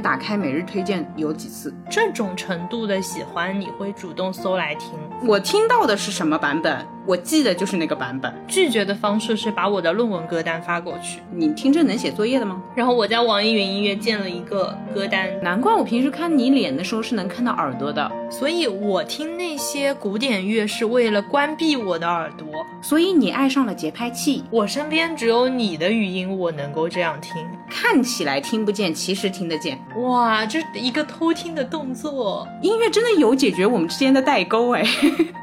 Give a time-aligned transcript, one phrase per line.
[0.00, 1.74] 打开每日推荐有几次。
[1.90, 4.90] 这种程度的喜欢，你会主动搜来听？
[5.26, 6.86] 我听到的是什么版本？
[7.06, 8.32] 我记得就是那个版本。
[8.46, 12.62] 拒绝的方式是把我的论文歌单发过去，你听着能写作业的吗？
[12.74, 18.10] 然后我在网易云音乐建了一个歌单，难怪我平时看你脸的时候是能看到耳朵的。
[18.30, 22.46] 所以我听那些古典乐是为了关闭我的耳朵。
[22.82, 24.44] 所以你爱上了节拍器。
[24.50, 27.32] 我身边只有你的语音，我能够这样听。
[27.70, 29.78] 看起来听不见，其实听得见。
[30.02, 34.84] 哇，这一个偷听的动作，音乐真的有解决我们之间的代沟哎。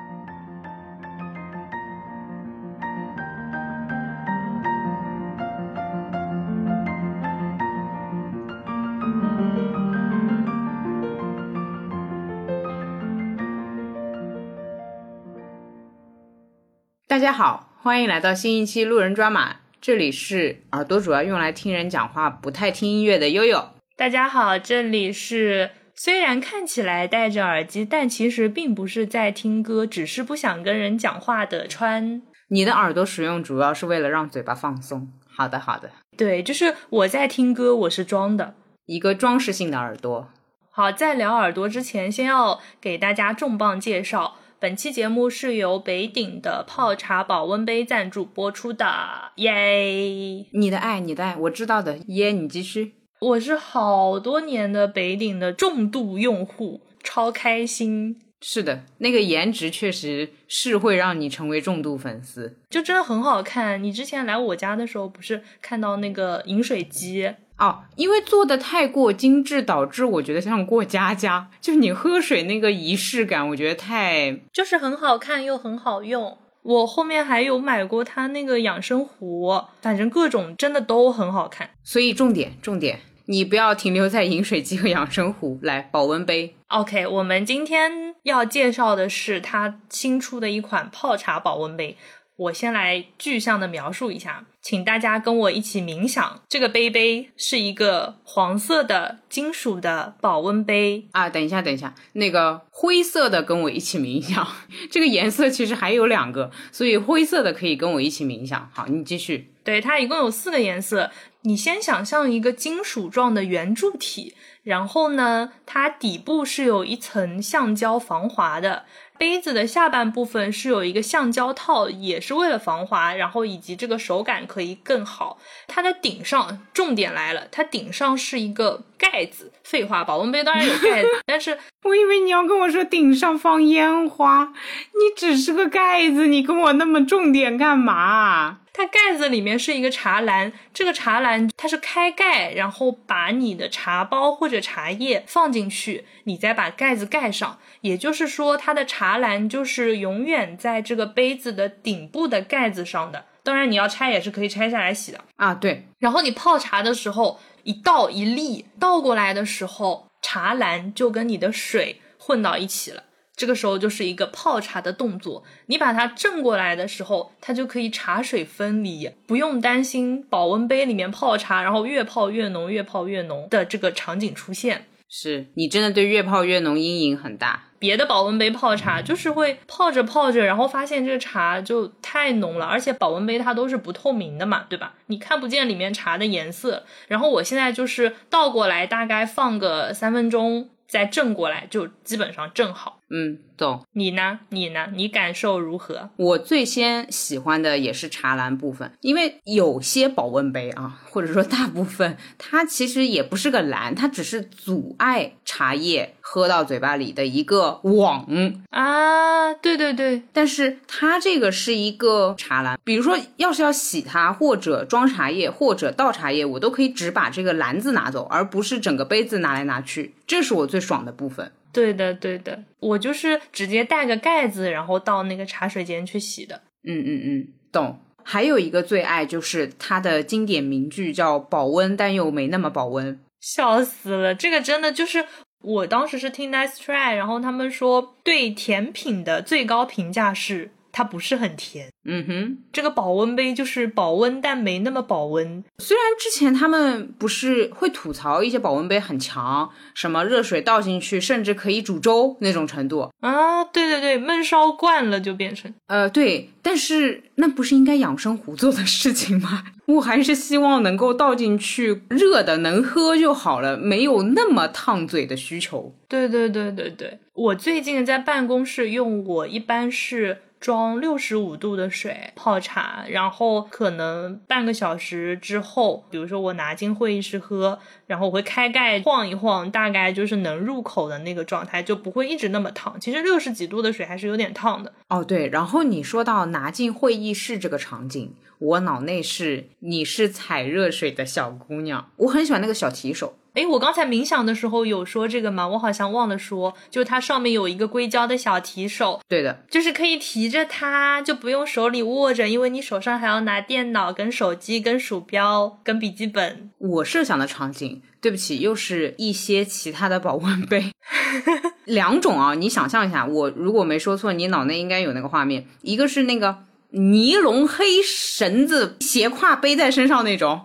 [17.07, 19.57] 大家好，欢迎来到新一期路人抓马。
[19.79, 23.69] 这里是耳朵主要用来听人讲话，不太听音乐的悠悠。
[23.95, 25.71] 大家好，这里是
[26.03, 32.23] 虽然看起来戴着耳机，但其实并不是在听歌，只是不想跟人讲话的穿。
[32.47, 35.11] 你的耳朵使用主要是为了让嘴巴放松。
[35.27, 38.55] 好的，好的，对，就是我在听歌，我是装的，
[38.87, 40.29] 一个装饰性的耳朵。
[40.71, 44.37] 好，在聊耳朵之前，先要给大家重磅介绍。
[44.59, 50.47] 本期节目是由北鼎的泡茶保温杯赞助播出的，耶！
[50.51, 52.31] 你的爱，你的爱，我知道的，耶！
[52.31, 52.95] 你继续。
[53.21, 58.19] 我是好多年的北鼎的重度用户，超开心。
[58.41, 63.83] 是的，那个颜值确实是会让你成为重度粉丝，就真的很好看。
[63.83, 67.31] 你之前来我家的时候，不是看到那个饮水机？
[67.59, 76.39] 哦，因为做的太过精致，导致我觉得像过家家，就是你喝水那个仪式感，我觉得太就是很好看又很好用。
[76.63, 81.69] 我后面还有买过它那个养生壶，反正各种真的都很好看。
[81.83, 82.99] 所以重点重点，
[83.31, 86.53] 你不要停留在饮水机和养生壶，来保温杯。
[86.67, 91.95] OK，我们今天要介绍的是它新出的一款泡茶保温杯。
[92.35, 96.41] 我先来具象的描述一下，请大家跟我一起冥想。
[96.49, 101.29] 这个杯杯是一个黄色的金属的保温杯啊。
[101.29, 104.45] 等一下，等一下，那个灰色的跟我一起冥想。
[104.91, 108.69] 这个颜色其实还有两个，所以灰色的可以跟我一起冥想。
[108.73, 109.53] 好，你继续。
[109.63, 111.11] 对，它一共有四个颜色。
[111.43, 118.85] 你先想象一个金属状的圆柱体，然后呢，它底部是有一层橡胶防滑的。
[119.17, 125.39] 杯子的下半部分是有一个橡胶套，也是为了防滑，然后以及这个手感可以更好。
[125.67, 129.51] 它的顶上，重点来了，它顶上是一个盖子。
[129.71, 134.51] 废话，保温杯当然有盖子， 但是我以为你要跟我说顶上放烟花，
[134.91, 138.57] 你只是个盖子，你跟我那么重点干嘛？
[138.73, 147.57] 它盖子里面是一个茶篮，这个茶篮它是开盖，然后把你的茶包或者茶叶放进去，你再把盖子盖上。
[147.79, 153.25] 也就是说，它的茶篮就是永远在这个杯子的顶部的盖子上的。
[153.43, 155.53] 当然，你要拆也是可以拆下来洗的啊。
[155.55, 163.03] 对，然后你泡茶的时候，一倒一立倒过来的时候，茶篮就跟你的水混到一起了。
[163.35, 174.85] 这个时候就是一个泡茶的动作，你把它正过来的时候，它就可以茶水分离，不用担心保温杯里面泡茶，然后越泡越浓，越泡越浓的这个场景出现。
[175.09, 177.70] 是你真的对越泡越浓阴影很大。
[177.81, 184.93] 别的保温杯泡茶就是会泡着泡着，然后发现这个茶就太浓了，而且保温杯它都是不透明的嘛，对吧？
[185.07, 186.85] 你看不见里面茶的颜色。
[187.07, 190.69] 然后我现在就是倒过来，大概放个三分钟。
[190.87, 193.85] 再正过来就基本上正好，嗯，懂。
[193.91, 194.39] 你呢？
[194.49, 194.87] 你呢？
[194.93, 196.09] 你感受如何？
[196.15, 208.25] 我最先喜欢的也是茶篮部分，因为有些保温杯啊，或者说大部分，它其实也不是个篮，它只是阻碍茶叶喝到嘴巴里的一个网
[208.69, 209.53] 啊。
[209.55, 220.15] 对对对，但是它这个是一个茶篮，比如说要是要洗它，或者装茶叶，或者倒茶叶，我都可以只把这个篮子拿走，而不是整个杯子拿来拿去。
[220.25, 221.51] 这是我最爽的部分。
[221.71, 226.61] 对的，对的，我就是直接带个盖子，然后到那个茶水间去洗的。
[226.83, 227.99] 嗯嗯嗯，懂。
[228.23, 234.35] 还有一个最爱就是它的经典名句，叫“保温但又没那么保温”，笑死了。
[234.35, 235.25] 这个真的就是
[235.63, 241.89] 我当时是听 Nice Try，然后他们说对甜品的最高评价是它不是很甜。
[242.03, 245.63] 嗯哼，这个保温杯就是保温，但没那么保温。
[245.77, 259.63] 虽然之前他们不是会吐槽一些保温杯很强，什么热水倒进去甚至可以煮粥那种程度啊，对对对，焖烧惯了就变成呃对，但是那不是应该养生壶做的事情吗？
[259.85, 265.93] 我还是希望能够倒进去热的能喝就好了，没有那么烫嘴的需求。
[266.07, 270.39] 对对对对对，我最近在办公室用，我一般是。
[270.61, 282.99] 装六十五度的水泡茶，然后可能半个小时之后，比如说我拿进会议室喝，然后我会开盖晃一晃，大概就是能入口的那个状态，就不会一直那么烫。
[282.99, 284.93] 其实六十几度的水还是有点烫的。
[285.09, 285.49] 哦，对。
[285.49, 293.33] 然后你说到拿进会议室这个场景，我脑内是你是踩热水的小姑娘，我很喜欢那个小提手。
[293.53, 295.67] 哎，我刚才冥想的时候有说这个吗？
[295.67, 306.69] 我好像忘了说，就是它上面有一个硅胶的小提手，对的，就是可以提着它，就不用手里握着，因为你手上还要拿电脑、跟手机、跟鼠标、跟笔记本。
[306.77, 310.93] 我设想的场景，对不起，又是一些其他的保温杯，
[311.83, 316.59] 两种啊，你想象一下，我如果没说错，你脑内应该有那个画面，一个是那个
[316.91, 320.61] 尼龙黑绳子斜挎背在身上那种，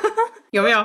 [0.52, 0.82] 有没有？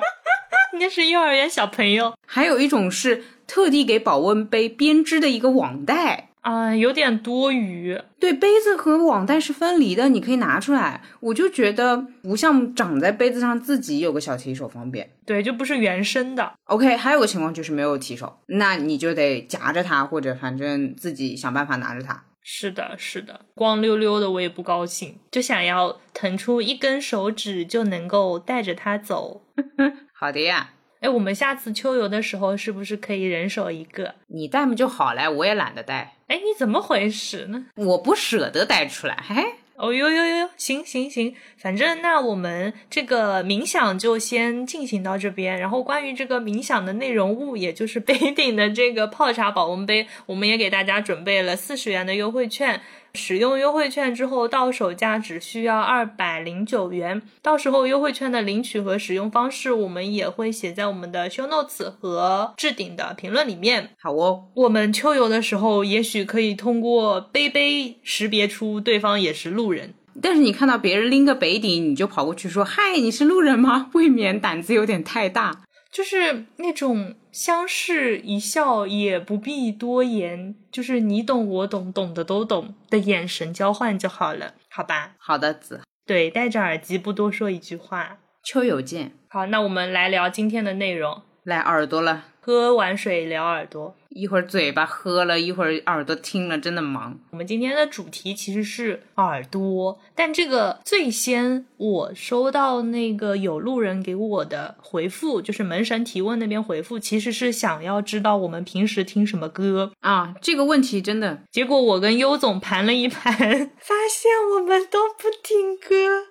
[0.80, 8.00] 那是幼儿园小朋友，还有一种是特地给保温杯编织的一个网袋啊，有点多余。
[8.20, 11.02] 对，杯子和网袋是分离的，你可以拿出来。
[11.20, 15.10] 我就觉得不像长在杯子上自己有个小提手方便。
[15.26, 16.54] 对，就不是原生的。
[16.66, 22.24] OK，还有个情况就是没有提手，那你就得夹着它，或者反正自己想办法拿着它。
[22.48, 29.42] 是的，是的，光溜溜的我也不高兴，就想要腾出一根手指就能够带着它走。
[30.18, 30.70] 好的呀，
[31.02, 34.16] 哎，我们下次秋游的时候是不是可以人手一个？
[34.28, 36.16] 你带嘛就好了，我也懒得带。
[36.28, 37.66] 哎，你怎么回事呢？
[37.76, 39.22] 我不舍得带出来。
[39.28, 39.44] 嘿，
[39.76, 45.60] 哦呦呦呦，行行行，反正那我们这个冥想就先进行到这边。
[45.60, 52.82] 然后关于这个冥想的内容物，也就是杯顶的这个泡茶保温杯，我们也给大家准备了四十元的优惠券。
[53.16, 57.22] 使用优惠券之后，到手价只需要二百零九元。
[57.42, 63.92] 到时候优惠券的领取和使用方式，我们也会写在我们的 show notes 和置顶的评论里面。
[63.98, 69.94] 好哦，我们秋游的时候，也许可以通过杯杯识别出对方也是路人。
[70.22, 75.64] 但是你看到别人拎个北顶，你就跑过去说：“嗨，你是路人吗？”未免胆子有点太大。
[75.96, 85.16] 就是那种相视一笑，也不必多言，就是你懂我懂，懂的都懂的眼神交换就好了，好吧？
[85.18, 85.80] 好的，子。
[86.06, 88.18] 对，戴着耳机不多说一句话。
[88.44, 89.14] 秋有见。
[89.30, 91.22] 好，那我们来聊今天的内容。
[91.44, 92.26] 来耳朵了。
[92.42, 97.20] 喝完水聊耳朵，一会儿嘴巴喝了一会儿耳朵听了，真的忙。
[97.32, 110.34] 我们今天的主题其实是耳朵，但这个最先我收到那个有路人给我的回复，就是门神提问那边回复，其实是想要知道我们平时听什么歌啊。
[110.42, 116.28] 这个问题真的，结果我跟优总盘了一盘， 发现我们都不听歌，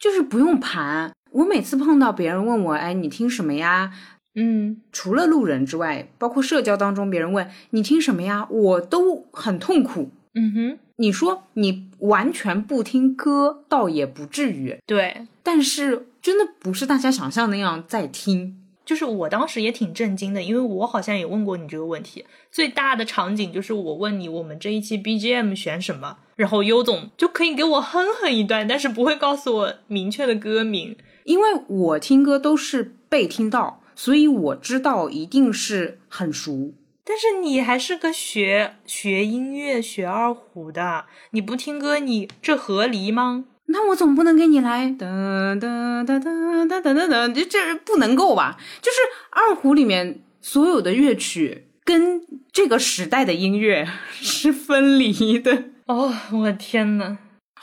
[0.00, 1.12] 就是不用盘。
[1.30, 3.92] 我每次碰到别人问我，哎，你听什么呀？
[4.34, 10.10] 嗯，除了路人之外，包括社交当中，别人问你听什么呀，我都很痛苦。
[10.34, 14.78] 嗯哼，你说你完全不听歌，倒也不至于。
[14.86, 18.56] 对，但是真的不是大家想象那样在听。
[18.84, 22.24] 就是我当时也挺震惊的，因为我好像也问过你这个问题。
[22.50, 33.79] 最大的场景就是我问你，我们这一期 BGM 选什么，然后优总就可以给我哼哼一段，但是不会告诉我明确的歌名，因为我听歌都是被听到。
[34.02, 36.72] 所以我知道一定是很熟，
[37.04, 43.44] 但是你还是个学学音乐、学二胡的，你不听歌，你这合理吗？
[43.66, 48.56] 那我总不能给你来哒哒哒哒哒哒哒哒，这这不能够吧？
[48.80, 48.96] 就是
[49.28, 55.64] 二胡里面所有的乐曲跟这个时代的音乐是分离的。
[55.84, 57.18] 哦，我天呐！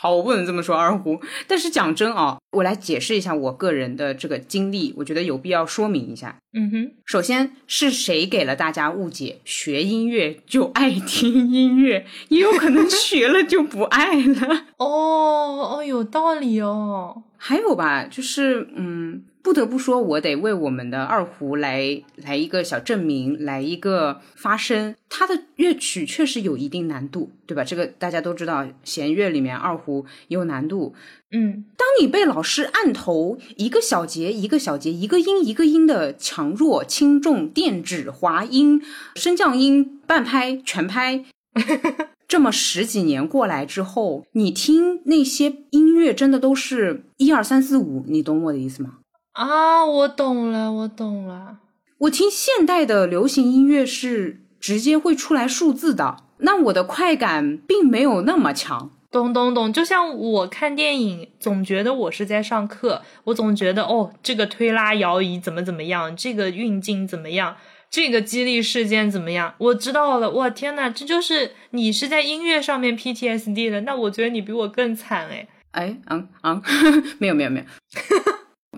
[0.08, 1.20] 好，我不能这么说二胡。
[1.48, 6.38] 但是讲真啊，我来解释一下我个人的这个经历，我觉得有必要说明一下。
[6.54, 14.68] 嗯哼，首先是谁给了大家误解，学音乐就爱听音乐，也有可能 学了就不爱了。
[14.78, 17.24] 哦哦，有道理哦。
[17.36, 19.24] 还有吧，就是嗯。
[19.48, 24.94] 不得不说，我得为我们的二胡来来一个小证明，来一个发声。
[25.08, 27.64] 它的乐曲确实有一定难度，对吧？
[27.64, 30.94] 这个大家都知道，弦乐里面二胡有难度。
[31.32, 38.82] 嗯，当你被老师按头，一个小节一个小节，一个音一个音的强弱、轻重、电指、滑音、
[39.16, 41.24] 升降音、半拍、全拍。
[42.28, 48.96] 这么十几年过来之后，你听那些音乐真的都是一二三四五，你懂我的意思吗？
[49.38, 51.60] 啊，我懂了，我懂了。
[52.00, 58.90] 我听现代的流行音乐是直接会出来数字的，那我的快感并没有那么强。
[59.12, 67.58] 懂懂懂，就像我看电影，总觉得我是在上课，我总觉得哦，这个推拉摇移怎么怎么样，这个运镜怎么样，
[67.92, 70.28] 这个激励事件怎么样，我知道了。
[70.32, 75.48] 我，天呐，这就是你是在音乐上面 PTSD 的，那我觉得你比我更惨哎。
[75.74, 76.60] 哎，嗯嗯，
[77.20, 77.66] 没有没有没有，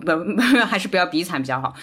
[0.00, 1.74] 不 还是不要比惨比较好。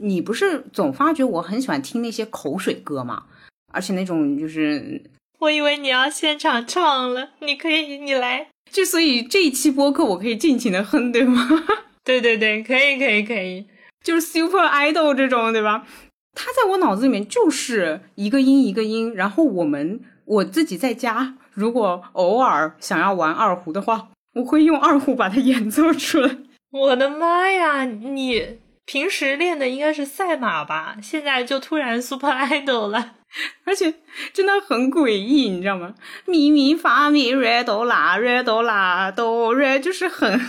[0.00, 3.24] 你不是总发觉我很喜欢听那些口水歌吗？
[3.72, 5.02] 而且那种就是。
[5.40, 8.48] 我以为你要现场唱了，你可以，你来。
[8.70, 11.48] 就所以这一期播客我可以尽情的哼，对吗？
[12.02, 13.66] 对对对，可以可以可以，
[14.02, 15.86] 就是 Super Idol 这种，对吧？
[16.34, 26.38] 它在我脑子里面就是一个音一个音，然后我们我自己在家，如果偶尔想要玩二胡的话，我会用二胡把它演奏出来。
[26.74, 30.96] 我的妈呀，你平时练的应该是赛马吧？
[31.00, 33.14] 现在就突然 Super Idol 了。
[33.64, 33.94] 而且
[34.32, 35.94] 真的很诡异，你知道吗？
[36.26, 40.40] 咪咪发咪瑞哆啦瑞哆啦哆瑞，就是很，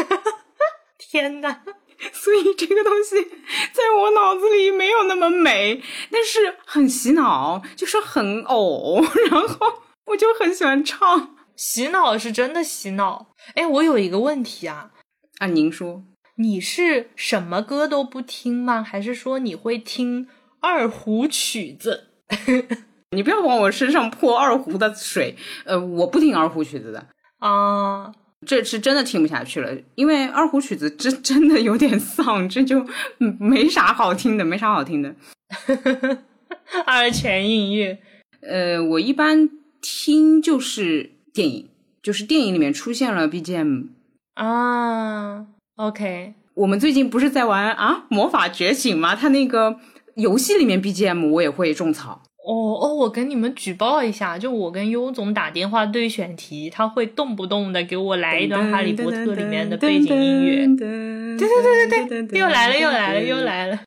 [0.96, 1.58] 天呐，
[2.10, 3.22] 所以这个东西
[3.72, 11.36] 在我脑子里没有那么美，但是很洗脑，就是很偶，然后我就很喜欢唱。
[11.54, 13.26] 洗脑是真的洗脑。
[13.54, 14.90] 哎，我有一个问题啊，
[15.38, 16.04] 啊，您说，
[16.36, 18.82] 你是什么歌都不听吗？
[18.82, 20.28] 还是说你会听？
[20.60, 22.08] 二胡曲子，
[23.14, 25.36] 你不要往我身上泼二胡的水。
[25.66, 27.06] 呃，我不听二胡曲子的
[27.38, 28.10] 啊，
[28.46, 32.86] 这是真的听不下去了，因为二胡曲子真 真的有点丧，这就
[33.38, 35.14] 没啥好听的，没啥好听的。
[36.86, 37.98] 二泉映月，
[38.40, 39.50] 呃，我一般
[39.82, 41.68] 听就是电影，
[42.02, 43.88] 就是电影里面出现了 BGM
[44.34, 45.46] 啊。
[45.76, 49.14] OK，我们最近不是在玩啊魔法觉醒吗？
[49.14, 49.80] 他那个。
[50.16, 60.66] 游戏里面 BGM 我也会种草哦哦，我跟你们举报一下，就我跟优总打电话对选题，他会动不动的给我来一段《哈利波特》里面的背景音乐。
[60.76, 63.80] 对对对对对，又来了又来了又来了。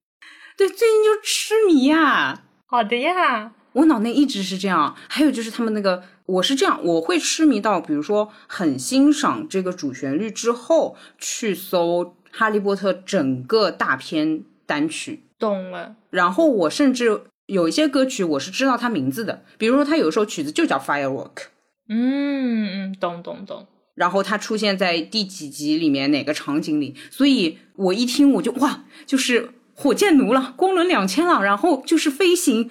[0.58, 2.42] 对，最近就痴迷呀。
[2.66, 4.94] 好的呀，我脑内一直是这样。
[5.08, 15.24] 还有就是他们那个，我是这样，我会痴迷到，比如说很欣赏这个主旋律之后，去搜《哈利波特》整个大片单曲。
[15.40, 21.48] 懂了，然后我甚至有一些歌曲我是知道它名字的，比如说它有一首曲子就叫 Firework，
[21.88, 23.66] 嗯嗯，懂懂懂。
[23.96, 32.70] 然后它出现在第几集里面哪个场景里，所以我一听我就哇，就是火箭奴了，光轮两千了，然后就是飞行，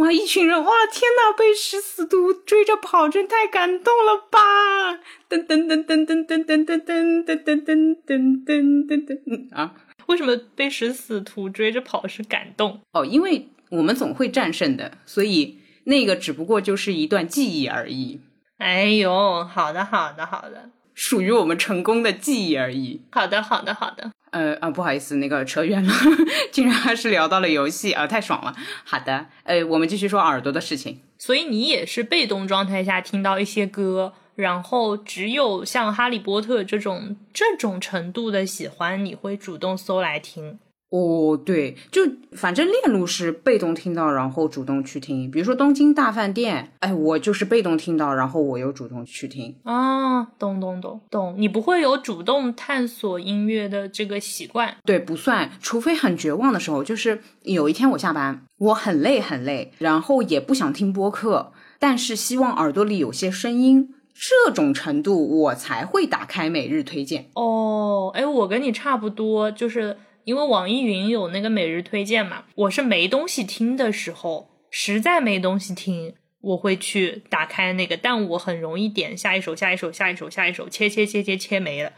[0.00, 4.94] 哇，一群人哇，天呐，被食死徒追着跑，真太感动了吧！
[5.28, 7.64] 噔噔噔噔噔噔噔噔噔噔噔
[8.06, 9.74] 噔噔噔噔啊。
[10.06, 13.04] 为什么被食死徒追着跑是感动哦？
[13.04, 18.22] 因为我们总会战胜的，所以那个只不过就是一段记忆而已。
[18.56, 23.02] 哎呦，好的，好的，好的，属于我们成功的记忆而已。
[23.12, 24.10] 好的，好的，好的。
[24.30, 25.92] 呃啊，不好意思，那个扯远了，
[26.52, 28.54] 竟然还是聊到了游戏啊，太爽了。
[28.84, 31.00] 好的，呃，我们继续说耳朵的事情。
[31.18, 34.14] 所以你也是被动状态下听到一些歌。
[34.36, 40.58] 然后只有像《哈利波特》这种这种程度的喜欢，你会主动搜来听。
[40.90, 45.30] 哦，对，就反正链路是被动听到，然后主动去听。
[45.30, 49.54] 比如说《东京大饭店》，哎，我就是被动听到，然后我又主动去听。
[49.62, 54.76] 啊，懂懂懂懂，你不会有主动探索音乐的这个习惯？
[54.84, 63.94] 对，不算，除非很绝望的时候，就是有一天我下班，我很累很累，然后也不想听播客，但是希望耳朵里有些声音。
[64.12, 68.10] 这种程度我才会打开每日推荐哦。
[68.12, 72.44] 哎，我跟你差不多，就是因为网易云有那个每日推荐嘛。
[72.54, 81.92] 我是没东西听的时候，实在没东西听，我会去打开那个，但我很容易点下一首、下一首、下一首、下一首，切切切切切没了，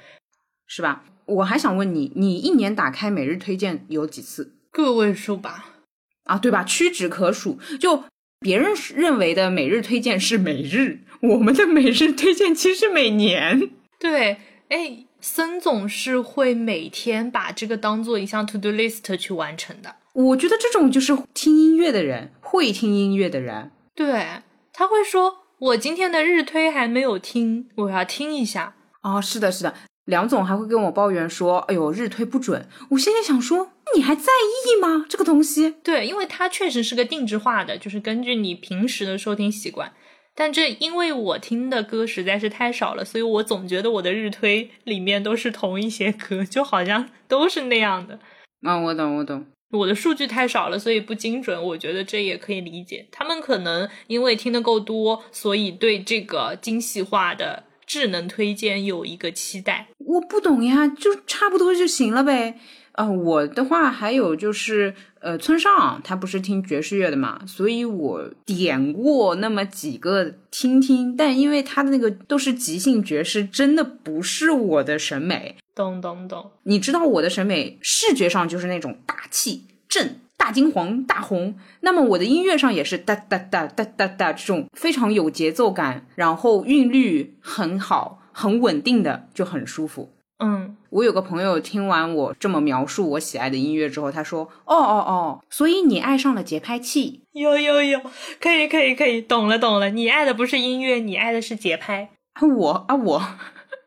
[0.67, 1.05] 是吧？
[1.25, 4.57] 我还想问你，你一年打开每日推荐有几次？
[4.71, 5.77] 个位数吧？
[6.25, 6.65] 啊，对吧？
[6.65, 7.59] 屈指可数。
[7.81, 8.05] 就
[8.41, 11.01] 别人认为的每日推荐是每日。
[11.21, 14.39] 我们的每日推荐其实每年对，
[14.69, 19.95] 哎，森总是会每天把这个当做一项 to do list 去完成的。
[20.13, 24.27] 我觉得这种就是听音乐的人，会听音乐的人，对
[24.73, 29.73] 他会说：“我今天的日推还没有听，我要听一下。”哦，是的，是的，
[30.07, 35.07] 梁总还会跟我抱怨说：“哎呦，日推不准。”我现在想说，你还在意吗？
[35.09, 35.77] 这个东西？
[35.85, 39.93] 对，因为它确实是个定制化的，就是根据你平时的收听习惯。
[40.35, 48.19] 但这因为我听的歌实在是太少了，所以我总觉得我的日推里面都是同一些歌，就好像都是那样的。
[48.63, 49.45] 啊，我懂，我懂。
[49.73, 51.63] 我的数据太少了，所以不精准。
[51.63, 59.89] 我觉得这也可以理解，他们可能因为听得够多，所以对这个精细化的智能推荐有一个期待。
[59.99, 62.59] 我不懂呀，就差不多就行了呗。
[62.93, 75.57] 呃，我的话还有就是，呃，村上他不是听爵士乐的嘛，所以我点过那么几个听听，但因为他的那个都是即兴爵士，真的不是我的审美。
[75.75, 90.13] 懂懂懂，你知道我的审美视觉上就是那种大气正、大金黄、大红，那么我的音乐上也是哒哒哒哒哒哒这种非常有节奏感，然后韵律很好、很稳定的，就很舒服。
[90.45, 97.23] 嗯，我有个朋友听完我这么描述我喜爱的音乐之后，他说：“哦哦哦，所以你爱上了节拍器？
[97.33, 98.01] 有有有，
[98.41, 102.11] 可以可以可以，懂了懂了，你爱的不是音乐，你爱的是节拍。
[102.57, 103.23] 我啊我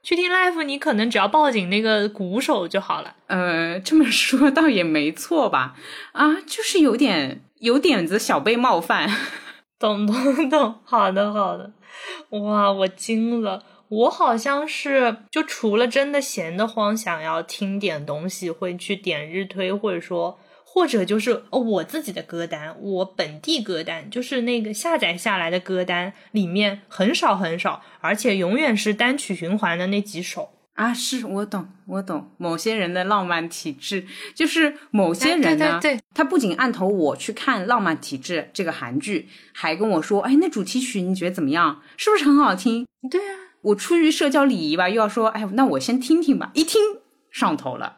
[0.01, 3.13] 去听 live，你可能只要抱紧那个鼓手就好了。
[3.27, 5.75] 呃，这么说倒也没错吧？
[6.13, 9.09] 啊，就是有点有点子小被冒犯。
[9.77, 11.69] 懂懂懂，好的好的，
[12.29, 30.93] 哇，我惊了。”我好像是就除了真的闲得慌，想要听点东西，会去点日推，或者说，或者就是我自己的歌单，我本地歌单，就是那个下载下来的歌单里面很少很少，而且永远是单曲循环的那几首啊。
[30.93, 41.81] 是我懂，我懂某些人的浪漫体质，就是某些人呢，对他不仅按头我去看《浪漫体质》这个韩剧，还跟我说，哎，那主题曲你觉得怎么样？
[41.95, 42.85] 是不是很好听？
[43.09, 43.44] 对啊。
[43.65, 46.51] 我出于社交礼仪吧，又要说，哎，那我先听听吧。
[46.53, 46.79] 一听
[47.31, 47.97] 上头了，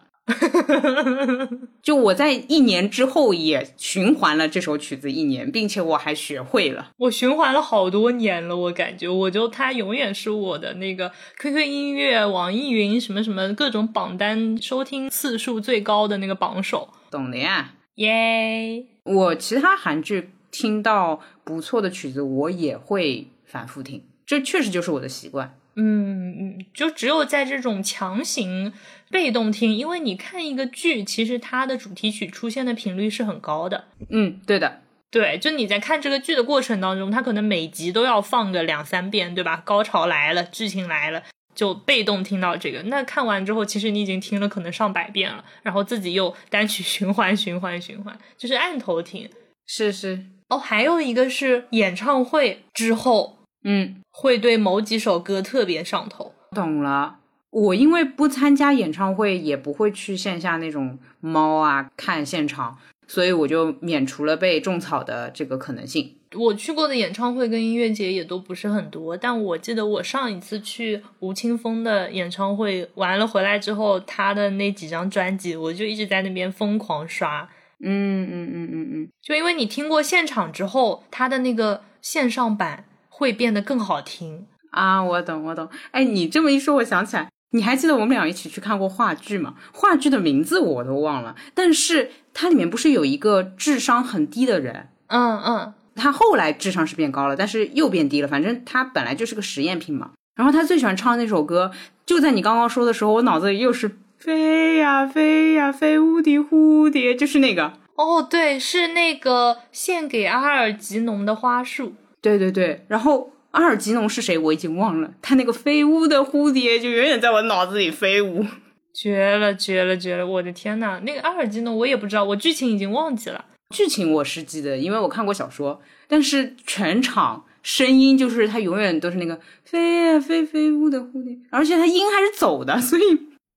[1.81, 6.91] 就我在一年之后也循环了这首曲子一年，并且我还学会了。
[6.97, 16.87] 我循环了好多年了，我感觉我就它永远是我的那个 QQ 音乐、网易云什么什么各种榜单收听次数最高的那个榜首。
[17.11, 18.85] 懂的呀，耶！
[19.03, 24.01] 我其他韩剧听到不错的曲子，我也会反复听。
[24.27, 28.73] 这确实就是我的习惯，嗯嗯，就只有在这种强行
[29.09, 39.61] 被动听，因为你看一个剧，其实它的主题曲出现的频率是很高的，嗯，对的，对，就你在看这个剧的过程当中，它可能每集都要放个两三遍，对吧？
[39.63, 41.23] 高潮来了，剧情来了，
[41.55, 49.29] 就被动听到这个，那看完之后，其实你已经听了可能上百遍了，然后自己又单曲循环循环循环，就是按头听，
[49.65, 53.36] 是是，哦，还有一个是演唱会之后。
[53.69, 56.33] 嗯，会对某几首歌特别上头。
[56.55, 66.15] 懂了，我因为不参加演唱会，也不会去线下那种猫啊看现场，所以我就免除了被种草的这个可能性。
[66.37, 77.49] 我去过的演唱会跟音乐节也都不是很多，但我记得我上一次去吴青峰的演唱会完了回来之后，他的那几张专辑，我就一直在那边疯狂刷。
[77.83, 82.85] 嗯嗯嗯嗯嗯，就因为你听过现场之后，他的那个线上版。
[83.17, 85.03] 会变得更好听啊！
[85.03, 85.67] 我懂，我懂。
[85.89, 89.55] 哎，你这么一说，我想起来，你还记得我们俩一起去看过话剧吗？
[89.73, 94.89] 话剧的名字我都忘了，但是它里面不是有一个智商很低的人？
[95.07, 98.27] 嗯嗯，他后来智商是变高了，但是又变低了。
[98.27, 100.11] 反正他本来就是个实验品嘛。
[100.35, 101.71] 然后他最喜欢唱的那首歌，
[102.05, 107.73] 就在你刚刚说的时候，我脑子里又是飞呀飞呀飞，无敌蝴蝶，就是那个。
[107.95, 111.95] 哦，对，是那个献给阿尔吉农的花束。
[112.21, 114.37] 对对对，然后阿尔吉农是谁？
[114.37, 115.11] 我已经忘了。
[115.21, 118.45] 他那个飞舞的蝴蝶就永远在我脑子里飞舞，
[118.93, 120.25] 绝了绝了绝了！
[120.25, 123.45] 我的天呐，那个阿尔吉农我也不知道，我剧情已经忘记了。
[123.73, 125.81] 剧情我是记得，因为我看过小说。
[126.07, 133.03] 但是全场声音就是他永远都是那个飞呀飞飞舞的蝴蝶，而且他音还是走的，所以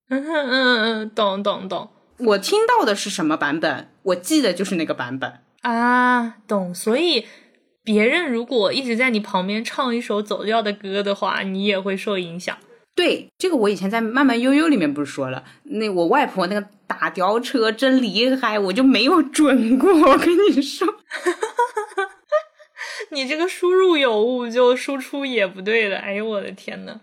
[0.08, 1.88] 嗯嗯嗯，懂懂懂。
[2.18, 3.88] 我听到的是什么版本？
[4.02, 6.74] 我记得就是那个版本啊，懂。
[6.74, 7.24] 所以。
[7.82, 12.56] 别人如果一直在你旁边唱一首走调的歌的话，你也会受影响。
[12.94, 19.90] 对，这个我以前在《慢慢悠悠》里面不是说了，那我外婆那个打吊车真厉害，我就没有准过。
[19.92, 20.86] 我跟你说，
[23.10, 25.96] 你这个输入有误，就输出也不对了。
[25.96, 27.00] 哎呦我的天呐，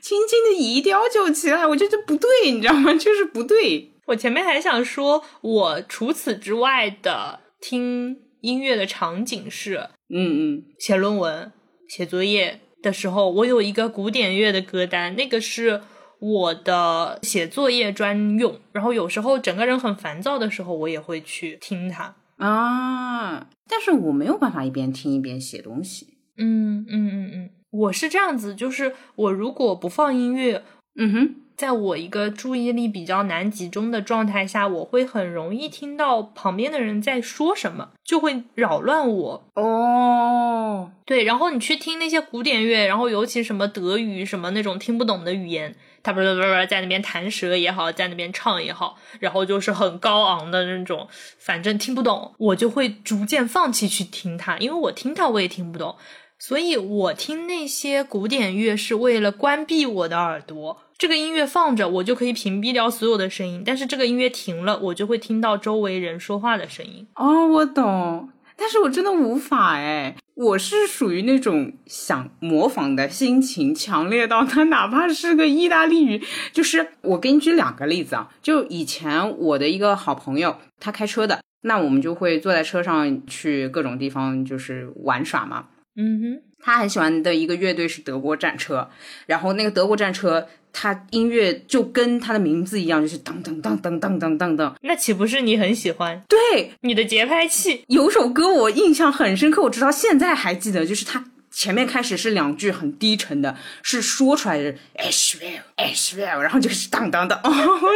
[0.00, 2.94] 轻轻的移吊就起来，我觉得不对，你知道吗？
[2.94, 3.92] 就是不对。
[4.06, 9.88] 我前面还想说，我除此之外的听音乐的场景是。
[10.08, 11.52] 嗯嗯，写论文、
[11.88, 15.80] 写作业的时候，我有一个古典乐的歌单，那个是
[16.20, 18.60] 我的写作业专用。
[18.72, 23.48] 然后有时候整个人很烦躁的时候，我也会去听它啊。
[23.68, 26.18] 但是我没有办法一边听一边写东西。
[26.36, 30.62] 嗯嗯嗯嗯，我是这样子，就是我如果不放音乐，
[30.96, 31.34] 嗯哼。
[31.56, 39.44] 在我一个注意力比较难集中的状态下，我会很容易听到旁边的人在说什么，就会扰乱我。
[39.54, 55.96] 哦，对，然后你去听那些古典乐，然后尤其什么德语什么那种听不懂的语言，他不是不是在那边弹舌也好，在那边唱也好，然后就是很高昂的那种，反正听不懂，我就会逐渐放弃去听它，因为我听它我也听不懂，
[56.38, 60.82] 所以我听那些古典乐是为了关闭我的耳朵。
[60.98, 63.62] 这个音乐放着，我就可以屏蔽掉所有的声音。
[63.66, 67.06] 但是这个音乐停了，我就会听到周围人说话的声音。
[67.16, 76.22] 哦，我懂，但是我真的无法哎，我是属于那种想模仿的心情强烈到它哪怕是个意大利语，
[76.54, 85.66] 就是我给你举两个例子啊，就以前我的一个好朋友，他开车的，那我们就会坐在车上去各种地方就是玩耍嘛。
[85.98, 88.88] 嗯哼，他很喜欢的一个乐队是德国战车，
[89.26, 90.46] 然后那个德国战车。
[90.78, 96.22] 他音乐就跟他的名字一样，就是噔噔噔噔噔噔噔噔，那岂不是你很喜欢？
[96.28, 97.82] 对，你的节拍器。
[97.86, 101.24] 有首歌我印象很深刻，我直到现在还记得，就是他
[101.56, 107.50] 前面开始是两句很低沉的，是说出来的 s w e l l s w e l l 然后就是当当当， 哦，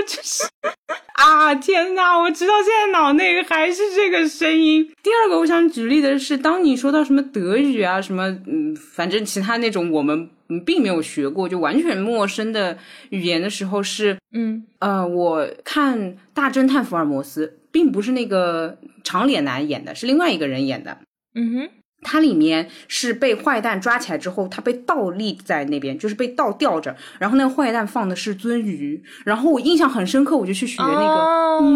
[0.06, 0.44] 就是
[1.20, 2.18] 啊，天哪！
[2.18, 4.90] 我直到现在脑内还是这个声音。
[5.02, 10.30] 第二个我想举例的是，当你说到什么德语啊，什么嗯，反正其他那种我们。
[10.52, 12.76] 嗯，并没有学过，就完全陌生的
[13.10, 15.96] 语言的时候是，嗯，呃，我看
[16.34, 20.98] 《大侦探福尔摩斯》，并不是那个长脸男演的，是另外一个人演的。
[21.36, 21.70] 嗯哼，
[22.02, 31.04] 它里面是被坏蛋抓起来之后，他被倒立在那边，就是被倒吊着，然后那个坏蛋放的是鳟鱼，然后我印象很深刻，我就去学那个。
[31.04, 31.60] 哦，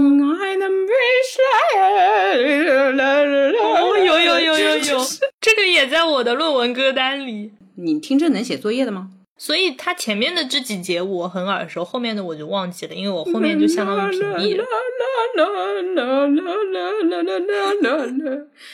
[3.99, 5.05] 有有有有有，
[5.41, 7.53] 这个也在我的论文歌单里。
[7.77, 9.11] 你听着能写作业的吗？
[9.37, 14.65] 所以他前面的这几节我很耳熟，后面的我就忘记了，因为我后面就相当于屏蔽了。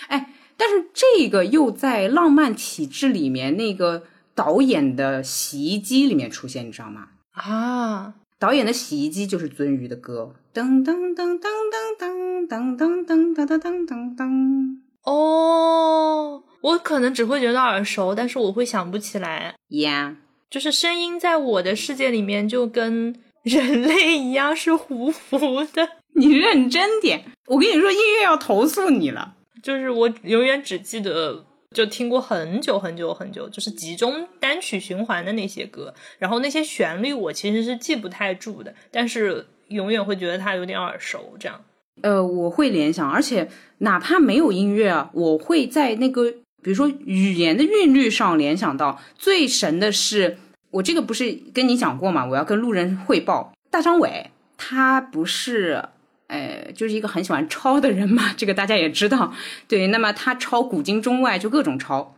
[0.08, 0.26] 哎，
[0.60, 4.02] 但是这个又在《浪漫体质》里面那个
[4.34, 7.08] 导演的洗衣机里面出现，你知道吗？
[7.32, 14.76] 啊，导演的洗衣机就是鳟鱼的歌，噔噔噔噔噔噔噔噔噔噔噔噔噔。
[15.04, 16.44] 哦。
[16.60, 19.54] 我可能只会觉得耳熟，但是我会想不起来。
[19.70, 20.16] Yeah，
[20.50, 25.88] 就是声音在我的世界里面就跟人类一样是糊糊的。
[26.14, 29.36] 你认真点，我跟你说，音乐要投诉你了。
[29.62, 31.44] 就是我永远只记得
[31.74, 41.36] 就听过很久很久很久，就是集中单曲循环的那些歌，然后那些旋律我其实是记不太住的，但是永远会觉得它有点耳熟。
[41.38, 41.60] 这样，
[42.02, 46.34] 呃，我会联想，而且哪怕没有音乐啊，我会在那个。
[46.62, 50.36] 比如说语言的韵律上联想到最神的是
[50.72, 52.26] 我这个不是跟你讲过吗？
[52.26, 53.54] 我要跟路人汇报。
[53.70, 55.82] 大张伟他不是，
[56.30, 59.32] 呃，就是一个很喜欢抄的人嘛，这个大家也知道。
[59.66, 62.14] 对，那么他抄古今中外就各种抄。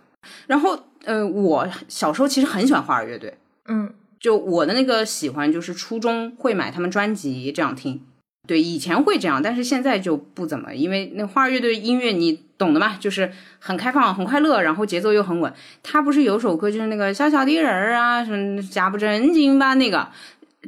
[0.46, 3.34] 然后，呃，我小时候其实很喜欢花儿乐队，
[3.66, 8.02] 嗯，就我的那个喜欢就是初中会买他们专辑这样听。
[8.46, 15.52] 对，以前会这样，但是现在就不怎么，因为那花儿乐队音乐你懂的嘛，就是很开放、很快乐，然后节奏又很稳。
[15.82, 20.08] 他不是有首歌就是那个小小的人儿啊，什么假不正经吧那个。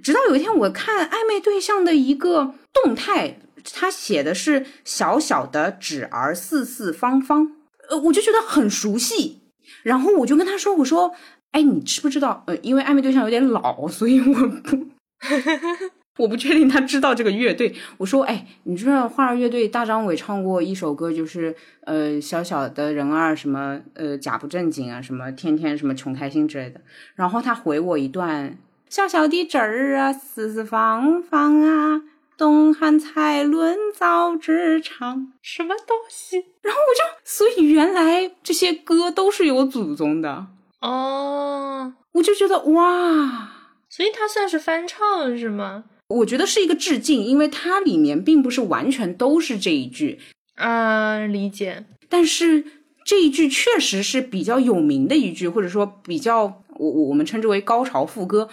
[0.03, 3.39] 直到有一天我看暧昧对象的一个动态，
[3.73, 7.53] 他写的是小小的纸儿四四方方，
[7.89, 9.41] 呃，我就觉得很熟悉。
[9.83, 11.15] 然后我就跟他说：“我说，
[11.53, 12.43] 哎，你知不知道？
[12.47, 14.87] 呃，因为暧昧对象有点老，所以我不。
[16.17, 17.75] ”我不确定他知道这个乐队。
[17.97, 21.53] 我说，哎，你知道花儿乐队大张伟唱过一首歌，就是
[21.87, 26.81] 呃小小的人儿什么呃假不正经啊，什么天天什么穷开心之类的。
[27.17, 28.57] 然后他回我一段
[28.95, 32.03] 小小的纸儿啊，四四方方啊，
[32.39, 36.37] 东汉蔡伦造纸厂，什么东西？
[36.63, 40.47] 然后我就，所以原来这些歌都是有祖宗的
[40.81, 41.95] 哦。
[42.13, 45.87] 我就觉得哇，所以它算是翻唱是吗？
[46.07, 50.21] 我觉得是一个致敬，因为它里面并不是完全都是这一句
[50.55, 51.85] 啊，理解。
[52.09, 52.65] 但是
[53.05, 58.49] 这一句确实是比较有名的一句，或者说比较我我们称之为高潮副歌。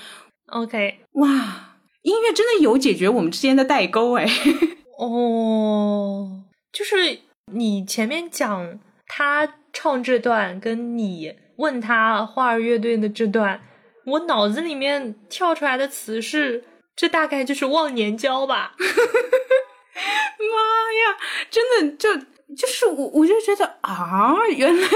[0.52, 4.26] OK，哇，音乐真的有解决我们之间的代沟哎。
[5.00, 7.20] 哦，就是
[7.54, 13.62] 你前面讲他唱这段，跟你问他花儿乐队的这段。
[14.06, 16.64] 我脑子里面跳出来的词是，
[16.96, 18.76] 这大概就是忘年交吧。
[18.78, 20.48] 妈
[21.02, 21.18] 呀，
[21.50, 24.88] 真的就就是我，我就觉得啊，原来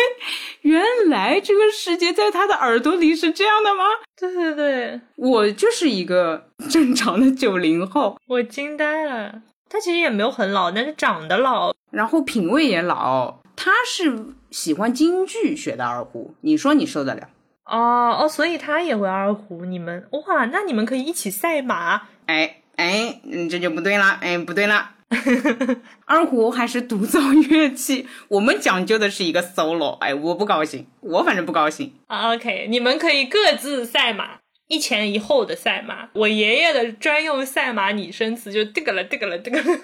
[0.61, 3.83] 原来这个世界在他的耳朵里是这样的吗？
[4.17, 9.41] 对对对，我就是一个 正常的九零后，我惊呆了。
[9.67, 13.39] 他其实也没有很老，但是长得老，然后品味也老。
[13.55, 17.29] 他是喜欢京剧学的二胡，你说你受得了？
[17.65, 19.65] 哦哦，所以他也会二胡。
[19.65, 22.03] 你们哇，那你们可以一起赛马。
[22.27, 24.19] 哎哎，嗯，这就不对了。
[24.21, 24.91] 哎，不对了。
[26.05, 29.97] 二胡还是独奏乐器，我们讲究的是一个 solo。
[29.99, 31.93] 哎，我不高兴，我反正不高兴。
[32.07, 36.09] OK，你们可以各自赛马，一前一后的赛马。
[36.13, 39.79] 我爷爷的专用赛马拟声词就这个了，这个了，这个了，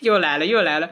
[0.00, 0.90] 又来了，又来了。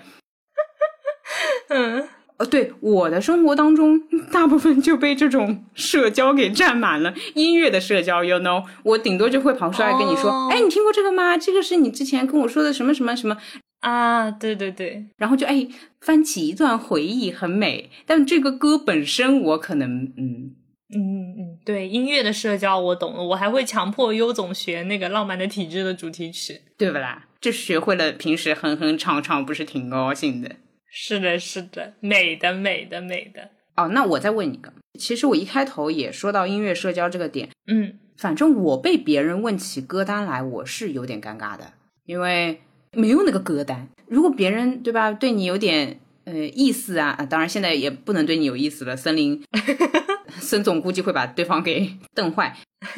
[1.69, 2.09] 嗯。
[2.37, 4.01] 呃，对，我的生活当中
[4.33, 11.39] 大部分就被这种社交给占满了，音乐的社交，you know，我顶多就会跑出来跟你说，哎，你听过这个吗？
[11.39, 13.37] 这个是你之前跟我说的什么什么什么
[13.81, 14.29] 啊？
[14.33, 15.69] 对对对，然后就哎
[16.01, 17.89] 翻起一段回忆，很美。
[18.05, 20.57] 但这个歌本身，我可能嗯
[20.93, 27.27] 嗯嗯，对，音乐的社交我懂了，我还会强迫优总学那个《浪漫的体质》的主题曲，对不啦？
[27.41, 30.51] 这学会了，平时哼哼唱唱，不是挺高兴的？
[30.97, 33.51] 是的，是的，美的，美的，美的。
[33.75, 41.73] 哦，那我再问一个，其实我一开头也说到音乐社交这个点，嗯，反正我被别人问起歌单来，我是有点尴尬的，
[42.05, 42.61] 因为
[42.93, 43.89] 没有那个歌单。
[44.07, 48.97] 如果别人对吧，对你有点呃意思啊，当然现在也不能对你有意思了。
[48.97, 49.43] 森林，
[50.39, 52.57] 孙总估计会把对方给瞪坏。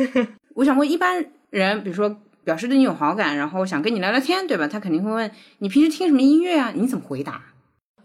[0.56, 4.68] 我想问一般人，比如说表示对你有好感，然后想跟你聊聊天，对吧？
[4.68, 5.30] 他肯定会问
[5.60, 6.72] 你平时听什么音乐啊？
[6.76, 7.42] 你怎么回答？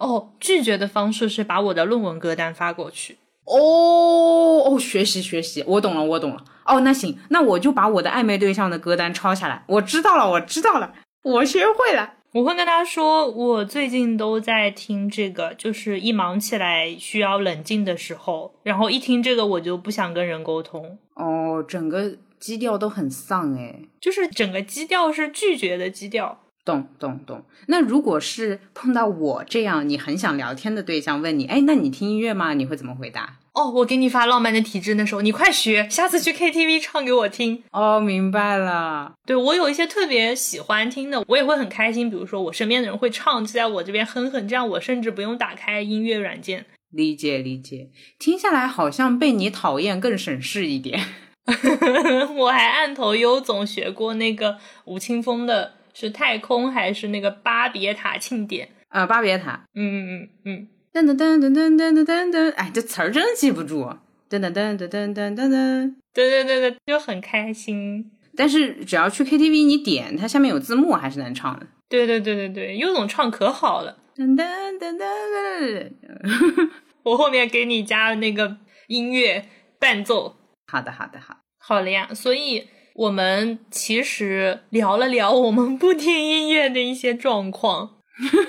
[0.01, 3.19] 哦，拒绝的方式是把我的论文歌单发过去。
[3.45, 6.43] 哦哦，学习学习，我懂了，我懂了。
[6.65, 9.63] 哦，那行，那我就把我的暧昧对象的歌单抄下来。
[9.67, 12.13] 我知道了，我知道了，我学会了。
[12.33, 20.97] 我会跟他说，我最近都在听这个，就是一忙起来需要冷静的时候，然后一听这个我就不想跟人沟通。
[21.15, 26.39] 哦，整个基调都很丧哎，就是整个基调是拒绝的基调。
[26.71, 27.43] 懂懂懂。
[27.67, 32.53] 那如果是碰到我这样你很想聊天的对象问你，哎，那你听音乐吗？
[32.53, 33.37] 你会怎么回答？
[33.53, 37.61] 哦，我给你发浪漫的体质那时候，你快学，下次去 KTV 唱给我听。
[37.71, 39.11] 哦，明白了。
[39.25, 42.09] 对我有一些特别喜欢听的，我也会很开心。
[42.09, 46.65] 比如说我身边的人会唱，就在我这边哼哼，这样我甚至不用打开音乐软件。
[46.91, 50.99] 理解理解，听下来好像被你讨厌更省事一点。
[52.37, 55.73] 我还按头优总学过那个吴青峰的。
[55.93, 59.05] 是太空还是那个巴别塔庆典啊？
[59.05, 63.83] 巴别塔，嗯嗯嗯嗯噔噔噔噔噔噔噔噔，哎，这词儿真记不住。
[64.29, 68.11] 噔噔噔噔噔噔噔噔，对对对对，就很开心。
[68.35, 71.67] 但是只要去 KTV，你点它下面有字幕，还是能唱的。
[71.89, 73.97] 对对对对对，优总唱可好了。
[74.15, 74.45] 噔噔
[74.79, 75.91] 噔噔
[76.23, 76.69] 噔，
[77.03, 79.45] 我后面给你加那个音乐
[79.79, 80.37] 伴奏。
[80.67, 82.67] 好的好的好，好了呀，所以。
[82.93, 87.97] 我们其实聊了聊我们不听音乐的一些状况，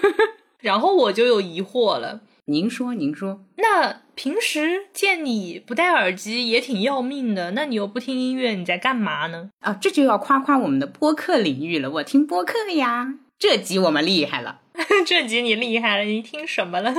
[0.61, 2.22] 然后我就有疑惑了。
[2.46, 9.50] 您说，您说，那平时见你不戴耳机也挺要命的，那你又不听音乐，你在干嘛呢？
[9.61, 11.88] 啊，这就要夸夸我们的播客领域了。
[11.90, 14.61] 我听播客呀，这集我们厉害了。
[15.07, 16.92] 这集你厉害了，你听什么了？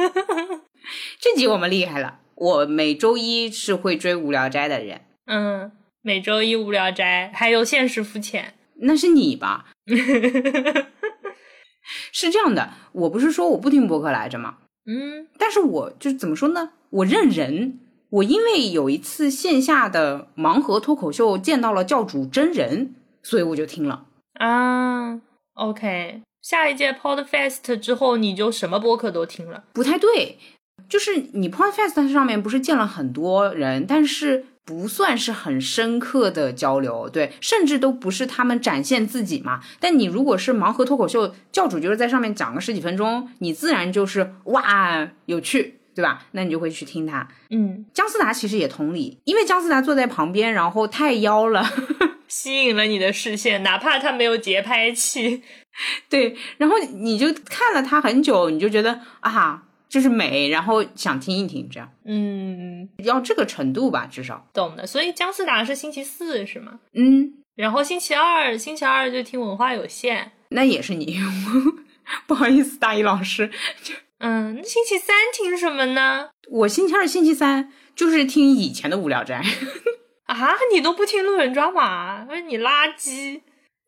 [1.19, 2.19] 这集我们厉害了。
[2.35, 5.01] 我每周一是会追《无聊斋》的人。
[5.25, 5.71] 嗯。
[6.05, 9.67] 每周一无聊斋，还有现实肤浅，那是你吧？
[12.11, 14.57] 是这样的，我不是说我不听播客来着吗？
[14.85, 16.71] 嗯，但是我就是怎么说呢？
[16.89, 17.79] 我认人。
[18.09, 25.21] 我因为有一次线下的盲盒脱口秀见到了教主真人，所以我就听了啊。
[25.53, 29.63] OK，下一届 Podfest 之后，你就什么播客都听了？
[29.71, 30.37] 不太对，
[30.89, 34.47] 就是你 Podfest 上面不是见了很多人，但是。
[34.65, 39.59] 不算是很深刻的交流，对，甚至都不是他们展现自己嘛。
[39.79, 46.27] 但你如果是盲盒脱口秀教主，就是在上面讲个十几分钟，你自然就是哇有趣，对吧？
[46.31, 47.27] 那你就会去听他。
[47.49, 51.65] 嗯，姜思达其实也同理，因为姜思达坐在旁边，然后太妖了，
[52.29, 55.43] 吸引了你的视线，哪怕他没有节拍器，
[56.07, 59.63] 对，然后你就看了他很久，你就觉得啊。
[59.93, 64.87] 就是美，然后想听一听，这样，嗯，要这个程度吧，至少懂的。
[64.87, 66.79] 所以姜思达是星期四是吗？
[66.95, 71.19] 嗯，然后星期二，星期二就听文化有限，那也是你，
[72.25, 73.51] 不好意思，大一老师。
[74.17, 76.31] 嗯，那星期三听什么呢？
[76.49, 79.43] 我星期二、星期三就是听以前的无聊斋。
[80.25, 82.25] 啊，你都不听路人抓马？
[82.27, 83.41] 那你垃圾！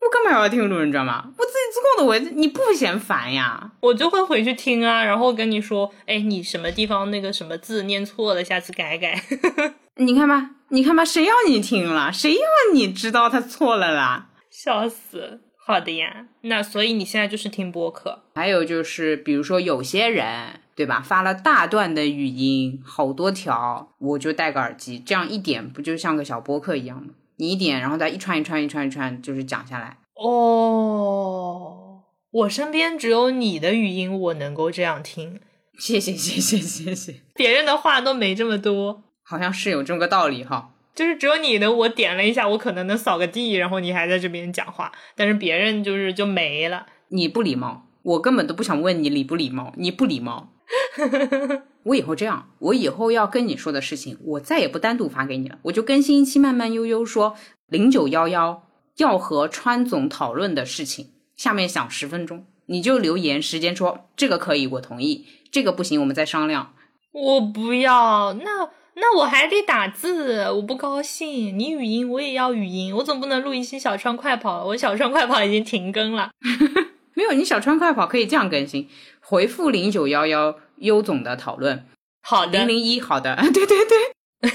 [0.06, 1.26] 我干嘛要听路人抓马？
[1.36, 3.72] 我自己自控的，我你不嫌烦呀？
[3.80, 9.20] 我就会回去听啊，然后跟你说，哎，你什么地方那个什么字念错了，下次改改。
[9.98, 12.13] 你看吧，你看吧，谁要你听了？
[12.13, 12.41] 谁要
[12.74, 14.30] 你知道他错了啦？
[14.52, 15.41] 笑死！
[15.65, 18.22] 好的呀，那所以你现在就是听播客。
[18.36, 21.02] 还有就是，比如说有些人，对吧？
[21.04, 27.13] 发了大段的语音，好多条，我就戴个耳机，这样一点不就像个小播客一样吗？
[27.38, 29.98] 你一点，然后再一串一串一串一串，就是讲下来。
[30.15, 35.39] 哦，我身边只有你的语音，我能够这样听。
[35.78, 40.71] 谢谢谢谢谢谢，别人的话都没这么多，好像是有这么个道理哈。
[40.95, 46.86] 就是只有你的，我点了一下，我可能能扫个地，然后你还在这边讲话，但是别人就是就没了。
[47.10, 50.54] 你不礼貌，我根本都不想问你礼不礼貌，你不礼貌。
[51.84, 57.36] 我以后这样，我以后要跟你说的事情，我再也不单独发给你了，我就更新一期慢慢悠悠说
[57.67, 66.73] 零九幺幺要和川总讨论的事情，下面想十分钟，你就留言时间说这个可以，我同意，这个不行，我们再商量。
[67.12, 68.69] 我不要那。
[68.97, 71.60] 那我还得打字，我不高兴。
[71.60, 74.63] 你语音我也要语音，我总不能录一期小川快跑。
[74.67, 76.32] 我小川快跑已经停更了，
[77.13, 77.34] 没有。
[77.34, 78.88] 你小川快跑可以这样更新，
[79.28, 81.88] 回复零九幺幺优总的讨论。
[82.22, 84.52] 好的，零零一，好的， 对对对，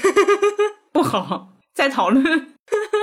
[0.93, 2.55] 不好，再讨论。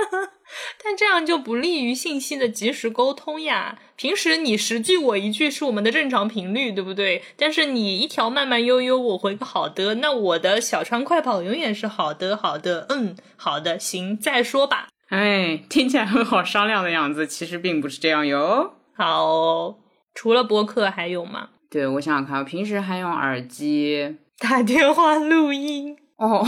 [0.83, 3.77] 但这样就不利于信息的及时沟通呀。
[3.95, 7.21] 平时你十句我一句是我们的正常频率，对不对？
[7.37, 14.87] 但是你一条慢慢悠悠，我回个好的，那我的小川快跑永远是好的，好的，嗯，好的，行，再说吧。
[15.09, 18.73] 哎，听起来很好商量的样子，其实并不是这样哟。
[18.95, 19.75] 好，
[20.15, 21.49] 除了播客还有吗？
[21.69, 26.45] 对，我想想看，我平时还用耳机 打电话录音哦。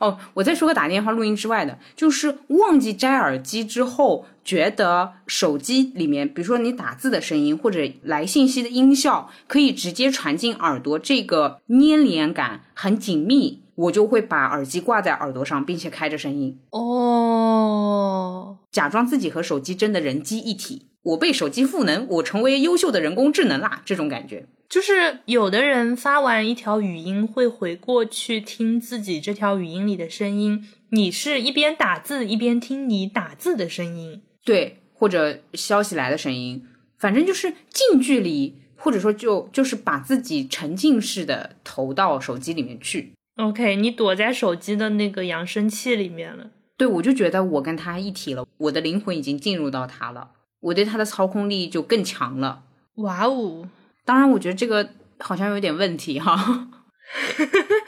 [0.00, 20.88] 哦，我再说个打电话录音之外的，就是忘记摘耳机之后，觉得手机里面，比如说你打字的声音或者来信息的音效，可以直接传进耳朵，这个粘连感很紧密，我就会把耳机挂在耳朵上，并且开着声音，哦，假装自己和手机真的人机一体。
[21.04, 23.82] 我被手机赋能，我成为优秀的人工智能啦！
[23.84, 36.66] 这种感觉，就是有的人发完一条语音会回过去听自己这条语音里的声音，你是一边打字一边听你打字的声音，对，或者消息来的声音，
[36.98, 43.12] 反正就是近距离，或者说就就是把自己沉浸式的投到手机里面去。
[43.36, 46.46] OK，你躲在手机的那个扬声器里面了。
[46.78, 50.30] 对，我就觉得我跟他一体了，我的灵魂已经进入到他了。
[50.64, 52.64] 我对它的操控力就更强了。
[52.96, 53.68] 哇哦！
[54.04, 56.68] 当然，我觉得这个好像有点问题哈。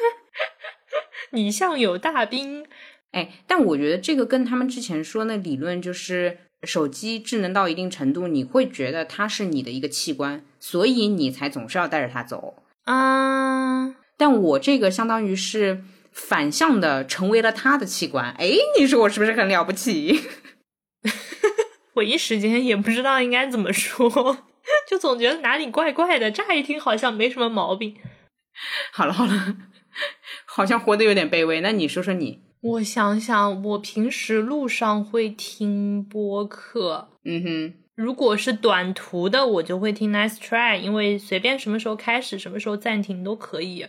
[1.33, 2.67] 你像有大兵，
[3.13, 13.95] 哎，但我觉得这个跟他们之前说那理论，就是手机智能到一定程度，你会觉得它是你的一个器官，所以你才总是要带着它走啊。
[14.19, 18.33] 但我这个相当于是反向的，成为了他的器官。
[18.39, 20.21] 哎，你说我是不是很了不起？
[21.97, 24.11] 我一时间也不知道应该怎么说，
[24.89, 26.31] 就总觉得哪里怪怪的。
[26.31, 27.97] 乍一听好像没什么毛病。
[28.93, 29.57] 好了好了，
[30.45, 31.61] 好像活得有点卑微。
[31.63, 32.41] 那你说说你？
[32.61, 37.09] 我想想，我平时路上会听播客。
[37.25, 43.87] 嗯哼，如果是短途的，我就会听 Nice Try，因为随便什么时候开始，什么时候暂停都可以。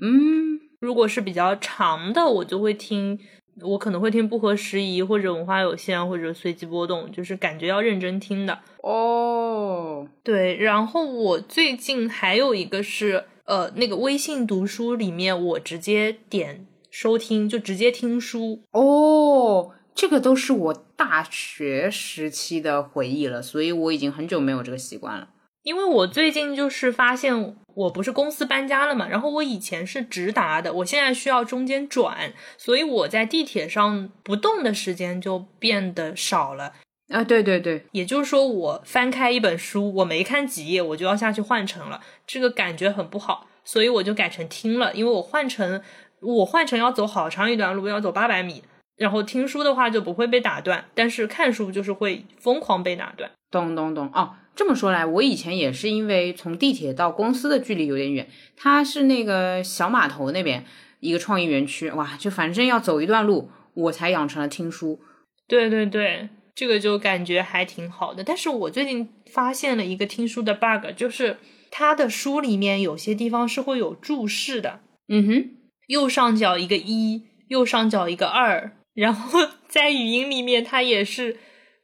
[0.00, 3.18] 嗯，如果是比较长的，我就会听。
[3.62, 10.06] 我可能会听不合时宜，或者文化有限，或者随机波动，就是感觉要认真听的哦。
[10.22, 19.72] 对，然后我最近还有一个是，呃，那个微信读书里面，我直接点收听，就直接听书哦。
[19.94, 25.28] 这个都是我大学时期的回忆了，所以我已经很久没有这个习惯了。
[25.62, 27.56] 因为我最近就是发现。
[27.78, 36.72] 我不是公司搬家了嘛，然后我以前是直达的，我现在需要中间转，所以我在地铁上不动的时间就变得少了
[37.10, 37.22] 啊。
[37.22, 45.80] 对对对，也就是说，我翻开一本书，我没看几页，我就要下去换乘了，这个感觉很不好，所以我就改成听了，因为我换乘，
[46.20, 48.64] 我换乘要走好长一段路，要走八百米，
[48.96, 53.30] 然后听书的话就不会被打断，但是看书就是会疯狂被打断。
[53.52, 54.34] 咚咚咚哦。
[54.58, 60.64] 这么说来，我以前也是因为从地铁到公司的距离有点远，它是那个小码头那边
[60.98, 64.98] 一个创意园区，哇，就反正要走一段路，我才养成了听书。
[65.46, 68.24] 对对对，这个就感觉还挺好的。
[68.24, 71.36] 但是我最近发现了一个听书的 bug，就是
[71.70, 74.80] 它的书里面有些地方是会有注释的。
[75.06, 75.50] 嗯哼，
[75.86, 78.72] 右上角一个一，右上角一个二。
[78.92, 79.38] 然后
[79.70, 81.36] 在语音里面它也是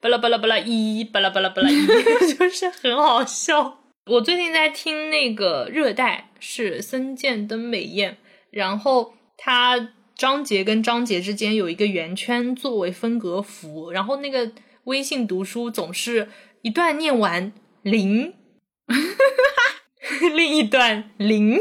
[0.05, 1.87] 巴拉巴拉巴拉一，巴拉巴拉巴拉一，
[2.37, 3.79] 就是很好笑。
[4.05, 8.17] 我最近在听那个《热带》，是森见登美彦，
[8.51, 14.53] 然后它章节跟章节之间有一个圆圈作为分隔符，然后那个
[14.85, 16.29] 微信读书总是
[16.61, 17.51] 一段念完
[17.81, 18.35] 零，
[20.35, 21.59] 另一段零，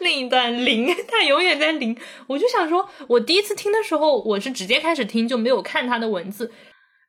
[0.00, 1.96] 另一段零，它永远在零。
[2.26, 6.50] 我就想说，我第一次听的时候，我是直接开始听，就没有看它的文字。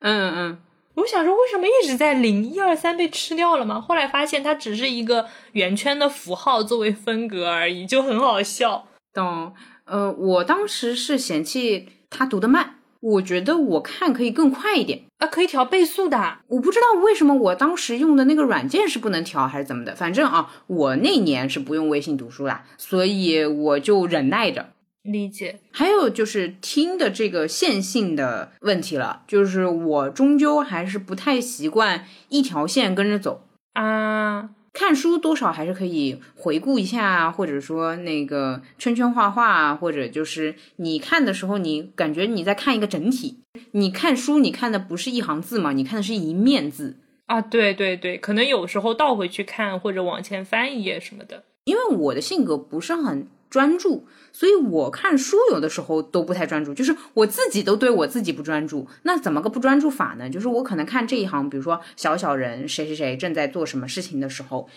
[0.01, 0.57] 嗯嗯，
[0.95, 2.43] 我想说，为什么一直在零？
[2.43, 3.79] 一二三被吃掉了吗？
[3.79, 8.87] 后来发现它只是一个圆圈的符号作为分隔而已，就很好笑。
[9.13, 9.53] 懂。
[9.85, 16.37] 呃，我当时是嫌弃他读的慢，我觉得我看可以更快一点啊，可以调倍速的。
[16.47, 24.69] 我不知道为什么我当时用的那个软件是不能调还是怎么的，反正啊，我那年是不用微信读书啦，所以我就忍耐着。
[25.03, 25.59] 理解。
[25.71, 34.51] 还有就是听的这个线性的问题了，就是我终究还是不太习惯一条线跟着走啊。
[34.73, 43.39] 看书多少还是可以回顾一下，或者说那个圈圈画画，或者就是你看的时候，你感觉你在看一个整体。
[43.71, 45.73] 你看书，你看的不是一行字嘛？
[45.73, 46.95] 你看的是一面字
[47.25, 47.41] 啊。
[47.41, 51.43] 对对对，可能有时候倒回去看，或者往前翻一页什么的。
[51.65, 53.27] 因为我的性格不是很。
[53.51, 58.87] 专注，所以我看书有的时候都不太专注，就是我自己都对我自己不专注。
[59.03, 60.29] 那怎么个不专注法呢？
[60.29, 64.67] 就是我可能看这一行，比如说小小人谁谁谁正在做什么事情的时候。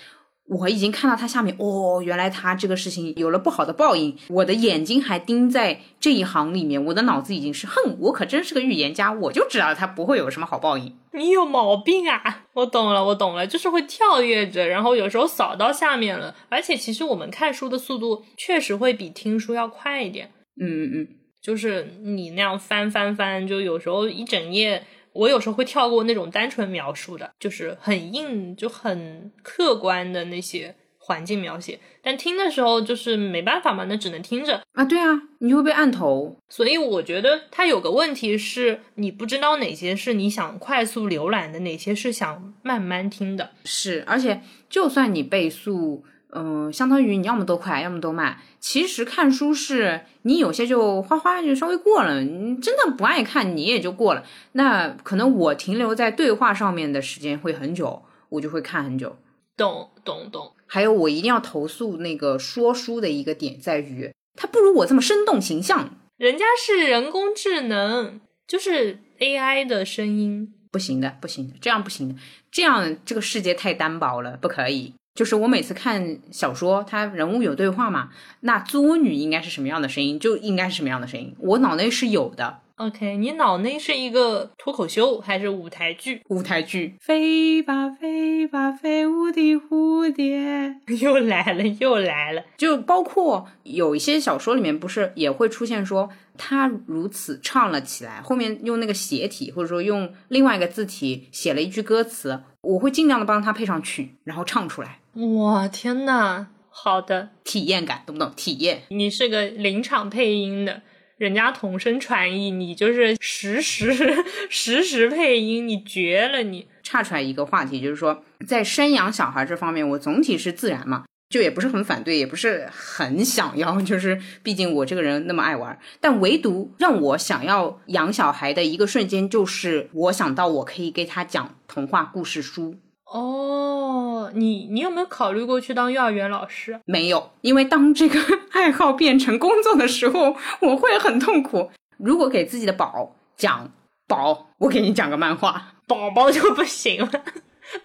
[0.47, 4.15] 我已经看到他下面哦，原来他这个事情有了不好的报应。
[4.29, 10.95] 我的眼睛还盯在这一行里面，我的脑子已经是哼，我可真是个预言家，我就知道他不会有什么好报应。
[11.13, 12.45] 你有毛病啊！
[12.53, 16.35] 我懂了，我懂了，就是会跳跃着，然后有时候扫到下面了。
[16.51, 20.31] 而且其实我们看书的速度确实会比听书要快一点。
[20.61, 21.09] 嗯嗯嗯，
[21.41, 24.85] 就是你那样翻翻翻，就有时候一整页。
[25.15, 31.79] 我有时候会跳过那种单纯描述的，就是很硬、就很客观的那些环境描写。
[32.03, 34.85] 但听的时候就是没办法嘛，那只能听着啊。
[34.85, 36.37] 对啊，你就会被按头。
[36.49, 43.51] 所以我觉得它有个问题是，你不知道哪些是你想快速浏览的，哪些是想慢慢听的。
[43.65, 46.05] 是，而且就算你倍速。
[46.35, 48.39] 嗯，相当于你要么都快，要么都慢。
[48.59, 54.25] 其实看书是你有些就哗哗就稍微过了，你真的不爱看你也就过了。
[54.53, 59.17] 那可能我停留在对话上面的时间会很久，我就会看很久。
[59.57, 60.53] 懂懂懂。
[60.67, 65.91] 还有我一定要投诉那个说书的一个点在于，他不如我这么生动形象。
[66.17, 72.17] 人家是人工智能，就是 AI 的声音，不行的，不行的，这样不行的，
[72.51, 74.95] 这样这个世界太单薄了，不可以。
[75.15, 78.11] 就是我每次看小说，它人物有对话嘛，
[78.41, 82.59] 那作女应该是什么样的声音，就应该是什么样的声音，我脑内是有的。
[82.77, 86.21] OK，你脑内是一个脱口秀还是舞台剧？
[86.29, 86.97] 舞台剧。
[87.01, 92.43] 飞吧飞吧飞舞的蝴蝶， 又来了又来了。
[92.57, 104.99] 就包括有一些小说里面不是也会出现说他如此唱了起来，后面用那个斜体或者说用另外一个字体写了一句歌词，我会尽量的帮他配上曲，然后唱出来。
[105.15, 108.33] 哇天呐，好的体验感，懂不懂？
[108.35, 110.83] 体验，你是个临场配音的，
[111.17, 116.43] 人家同声传译，你就是实时实时配音，你绝了！
[116.43, 132.75] 你岔出来一个话题，就是说，在生养小孩这方面，我总体是自然嘛，就也不是很反对，也不是很想要，就是毕竟我这个人那么爱玩，但唯独让我想要养小孩的一个瞬间，就是我想到我可以给他讲童话故事书。
[133.15, 136.81] 哦，你你有没有考虑过去当幼儿园老师？
[136.85, 138.19] 没有，因为当这个
[138.51, 141.71] 爱好变成工作的时候，我会很痛苦。
[141.97, 143.71] 如果给自己的宝讲
[144.09, 147.09] 宝，我给你讲个漫画，宝宝就不行了。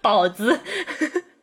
[0.02, 0.58] 宝子，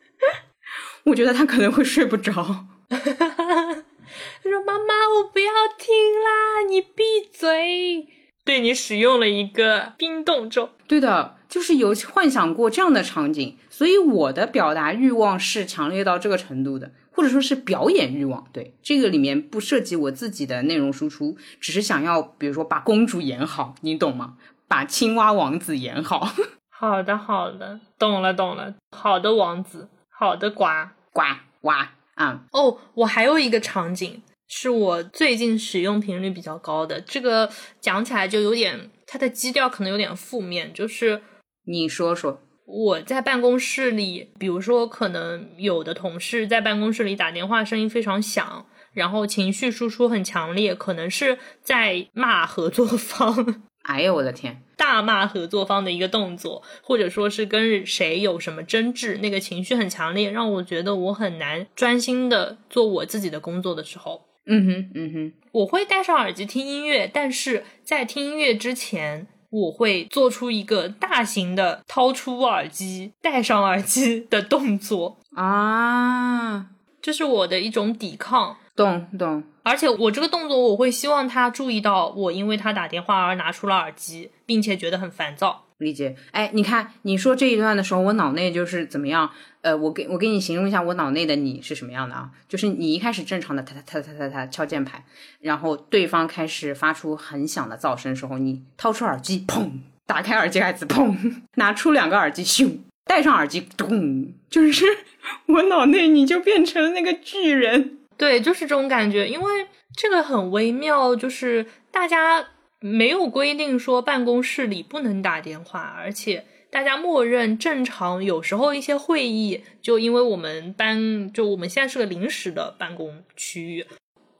[1.04, 2.66] 我觉得他可能会睡不着。
[2.90, 8.06] 他说：“妈妈，我不要听啦，你闭嘴。”
[8.44, 10.68] 对你使用了一个冰冻咒。
[10.86, 11.37] 对的。
[11.48, 18.46] 就是有幻想过这样的场景，所以我的表达欲望是强烈到这个程度的，或者说是表演欲望。
[18.52, 24.36] 对这个里面不涉及我自己的内容输出，只是想要，比如说把公主演好，你懂吗？
[24.68, 26.30] 把青蛙王子演好。
[26.68, 28.74] 好的，好的，懂了，懂了。
[28.94, 30.66] 好的，王子，好的，呱
[31.12, 31.22] 呱
[31.62, 31.70] 呱
[32.14, 32.44] 啊！
[32.52, 41.22] 哦，我还有一个场景是我最近使用频率比较高的，这个讲起来就有点，它的基调可能有点负面，就是。
[41.70, 48.64] 你说说，我在办公室里，比如说，可能有的同事在办公室里打电话，声音非常响，
[48.94, 53.62] 然后情绪输出很强烈，可能是在骂合作方。
[53.84, 54.62] 哎呀，我的天！
[54.78, 75.16] 大骂合作方的一个动作，或者说是跟谁有什么争执，那个情绪很强烈，让我觉得我很难专心的做我自己的工作的时候，嗯哼，嗯哼，我会戴上耳机听音乐，但是在听音乐之前，我会做出一个大型的掏出耳机、戴上耳机的动作。
[75.34, 76.66] 啊，
[77.00, 78.56] 这是我的一种抵抗。
[78.76, 85.66] 懂懂，而且我这个动作，我会希望他注意到我因为他打电话而拿出了耳机，并且觉得很烦躁。
[85.76, 86.16] 理解。
[86.32, 89.30] 哎，你看你说这一段的时候，我脑内就是怎么样？
[89.60, 92.30] 呃，我给我给你形容一下我脑内的你是什么样的啊？
[92.48, 95.04] 就是你一开始正常的，哒哒哒哒哒哒敲键盘，
[95.40, 99.70] 然后对方开始发出很响的噪声时候，你掏出耳机，砰，
[100.06, 101.14] 打开耳机盖子，砰，
[101.54, 104.84] 拿出两个耳机，咻，戴上耳机，咚，就是
[105.46, 107.98] 我脑内你就变成了那个巨人。
[108.18, 109.66] 对，就是这种感觉，因为
[109.96, 112.44] 这个很微妙，就是大家
[112.80, 118.22] 没有规定说办公室里不能打电话，而且大家默认正常。
[118.22, 123.86] 有时候一些会议，就因为我们班就我们现在是个临时的办公区域，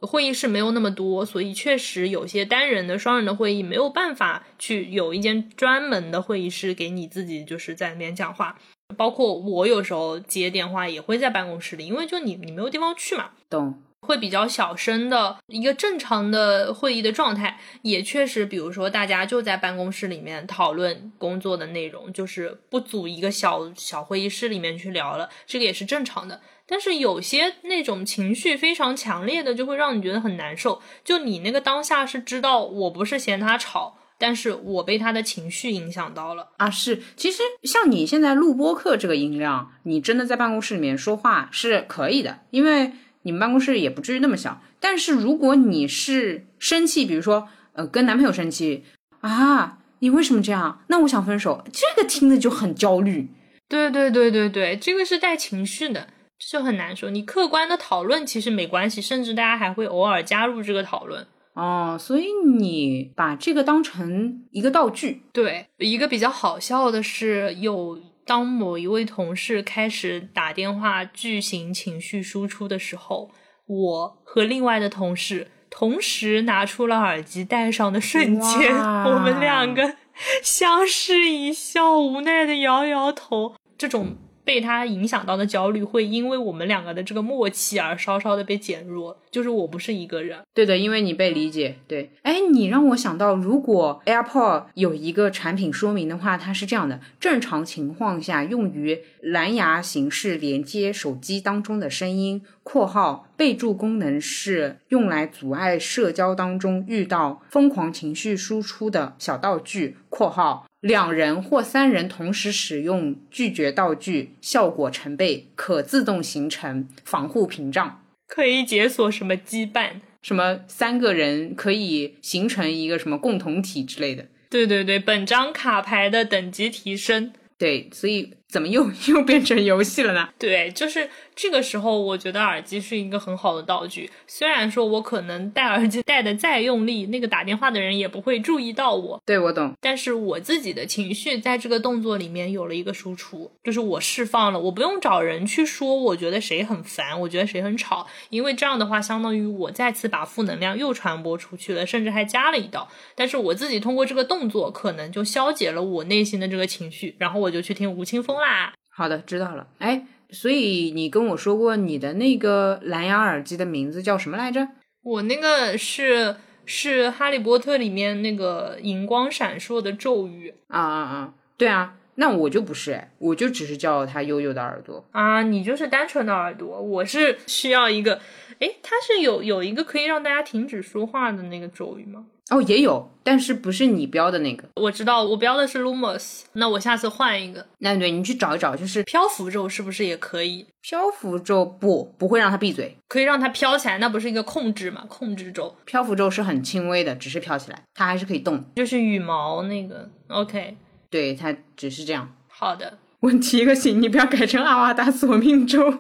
[0.00, 8.58] 会议室没有那么多，所以确实有些单人的、双人的会议没有办法去有一间专门的会议室给你自己就是在那边讲话。
[8.96, 13.82] 包括我有时候接电话也会在办公室里，因为就你你没有地方去嘛，懂？
[14.00, 26.40] 会比较小声的一个正常的会议的状态，也确实，比如说大家就在办公室里面讨论工作的内容，就是不组一个小小会议室里面去聊了，这个也是正常的。
[26.66, 30.80] 但是有些那种情绪非常强烈的，就会让你觉得很难受。
[31.04, 33.96] 就你那个当下是知道我不是嫌他吵。
[34.18, 36.68] 但是我被他的情绪影响到了啊！
[36.68, 42.92] 是，其实像你现在录播课这个音量，你真的在办公室里面说话是可以的，因为
[43.22, 44.60] 你们办公室也不至于那么小。
[44.80, 48.84] 但是如果你是生气，比如说呃跟男朋友生气
[49.20, 50.82] 啊，你为什么这样？
[50.88, 53.28] 那我想分手，这个听着就很焦虑。
[53.68, 56.08] 对对对对对，这个是带情绪的，
[56.38, 57.10] 就很难说。
[57.10, 61.26] 你客观的讨论其实没关系，甚至大家还会偶尔加入这个讨论。
[61.58, 65.24] 哦，所以你把这个当成一个道具。
[65.32, 73.30] 对，一个比较好笑的是，有当某一位同事开始打电话巨型情绪输出的时候，
[73.66, 79.96] 我和另外的同事同时拿出了耳机戴上的瞬间，我们两个
[80.40, 83.56] 相视一笑，无奈的摇摇头。
[83.76, 84.16] 这种。
[84.48, 90.38] 被他影响到的焦虑会因为我们两个的这个默契而稍稍的被减弱，就是我不是一个人。
[90.54, 91.76] 对的，因为你被理解。
[91.86, 110.64] 对，哎，你让我想到，如果 AirPod 有一个产品说明的话，它是这样的：正常情况下用于蓝牙形式连接手机当中的声音（括号备注功能是用来阻碍社交当中遇到疯狂情绪输出的小道具）（括号）。
[110.80, 124.26] 两人或三人同时使用拒绝道具，效果成倍，可自动形成防护屏障，可以解锁什么羁绊，什么三个人可以形成一个什么共同体之类的。
[124.50, 127.32] 对对对，本张卡牌的等级提升。
[127.58, 130.28] 对，所以怎么又 又变成游戏了呢？
[130.38, 131.08] 对，就是。
[131.40, 134.10] 这个时候，我觉得耳机是一个很好的道具。
[134.26, 139.22] 虽然说我可能戴耳机戴的再用力，那个打电话的人也不会注意到我。
[139.24, 139.72] 对，我懂。
[139.80, 152.88] 但是我自己的情绪在这个动作里面有了一个输出，就是我释放了，我不用找人去说，我觉得谁很烦，我觉得谁很吵，因为这样的话，相当于我再次把负能量又传播出去了，甚至还加了一道。
[153.14, 158.72] 但是我自己通过这个动作，可能就消解了我内心的这个情绪，然后我就去听吴青峰啦。
[158.90, 159.66] 好的，知道了。
[159.78, 160.06] 哎。
[160.30, 164.68] 所以你跟我说过你的那个蓝牙耳机的名字叫什么来着？
[165.02, 166.36] 我那个是
[166.66, 171.34] 是《哈利波特》里面那个银光闪烁的咒语啊啊啊！
[171.56, 175.42] 对啊，那我就不是哎，我就只是叫它悠悠的耳朵啊。
[175.42, 178.20] 你就是单纯的耳朵，我是需要一个。
[178.58, 182.26] 哎，它是有有一个可以让大家停止说话的那个咒语吗？
[182.50, 184.64] 哦，也有，但是不是你标的那个。
[184.76, 186.42] 我知道，我标的是 Lumos。
[186.54, 187.66] 那我下次换一个。
[187.78, 190.66] 那对，你去找一找，就是漂浮咒是不是也可以？
[190.80, 195.04] 漂浮咒不不会让它闭嘴，可以让它飘起来，那不是一个控制嘛？
[195.08, 195.76] 控制咒。
[195.84, 198.64] 漂浮咒是很轻微的，只是飘起来，它还是可以动。
[198.76, 200.76] 就是羽毛那个，OK。
[201.10, 202.34] 对，它只是这样。
[202.48, 202.98] 好的。
[203.20, 205.98] 我提个醒，你不要改成阿瓦达索命咒。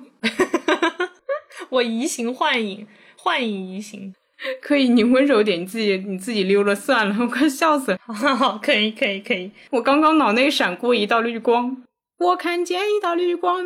[1.68, 2.86] 我移形换影，
[3.18, 4.14] 幻影移形。
[4.62, 7.98] 可以，你温柔点，你自己你自己溜了算了， 我快笑死了。
[8.06, 9.50] 好， 可以，可以，可以。
[9.70, 11.82] 我刚刚脑内闪过一道绿光，
[12.18, 13.64] 我看见一道绿光。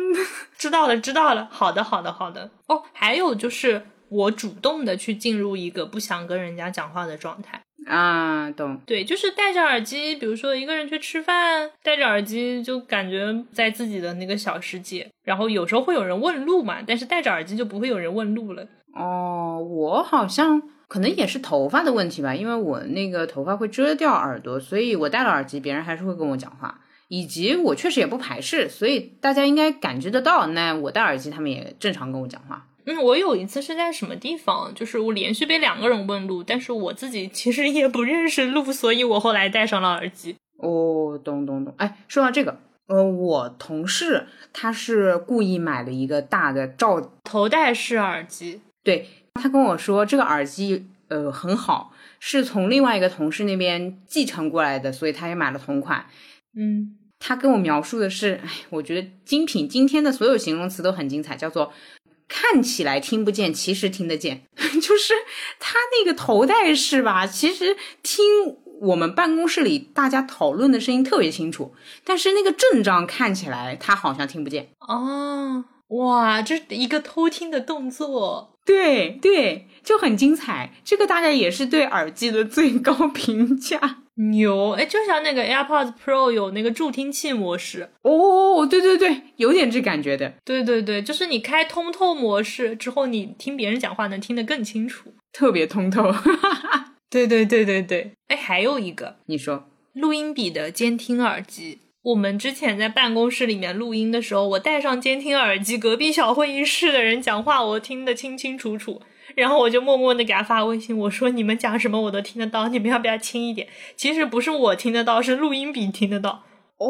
[0.57, 1.47] 知道了，知道了。
[1.51, 2.51] 好的，好的，好的。
[2.67, 3.83] 哦，还有就是。
[4.09, 7.59] 我主动的去进入一个不想跟人家讲话的状态。
[7.87, 8.79] 啊，懂。
[8.85, 15.09] 对，就是戴着耳机，比如说一个人去吃饭，戴着耳机就感觉在自己的那个小世界。
[15.25, 18.67] 然后有时候会有人问路嘛，但是戴着耳机就不会有人问路了。
[18.93, 26.79] 哦，我好像可能也是头发的问题吧，因为我那个头发会遮掉耳朵，所以我戴了耳机，别人还是会跟我讲话。
[27.09, 30.47] 以及我确实也不排斥，所以大家应该感觉得到。
[30.47, 32.65] 那我戴耳机，他们也正常跟我讲话。
[32.85, 40.35] 嗯，我有一次是在什么地方，就是我连续被两个人问路，但是我自己其实也不认识路，所以我后来戴上了耳机。
[40.57, 41.73] 哦，懂懂懂。
[41.77, 56.05] 哎，说到这个，呃，我同事他是故意买了一个大的罩头戴式耳机，对他跟我说这个耳机呃很好，是从另外一个同事那边继承过来的，所以他也买了同款。
[56.55, 61.71] 嗯，他跟我描述的是，哎，我觉得精品今天的所有形容词都很精彩，叫做。
[62.25, 65.13] 看起来听不见，其实听得见， 就是
[65.59, 68.25] 他那个头戴式吧，其实听
[68.81, 75.65] 我们办公室里大家讨论的声音特别清楚，但是那个阵仗看起来他好像听不见哦。
[75.89, 80.73] 哇，这是一个偷听的动作，对对，就很精彩。
[80.83, 83.99] 这个大概也是对耳机的最高 评价。
[84.15, 90.31] 牛哎，就像那个 AirPods Pro 有那个助听器模式哦，对对对，有点这感觉的。
[90.45, 96.13] 对对对，就是你开通透模式之后，你听别人讲话能听得更清楚，特别通透。
[97.09, 101.79] 对对对对对，哎，还有一个，你说录音笔的监听耳机。
[102.03, 109.01] 我们之前在办公室里面录音的时候，我戴上监听耳机，隔壁小会议室的人讲话，我听得清清楚楚。
[109.35, 113.69] 然后我就默默的给他发微信，我说你们讲什么我都听得到，你们要不要轻一点？
[113.95, 116.43] 其实不是我听得到，是录音笔听得到。
[116.77, 116.85] 哦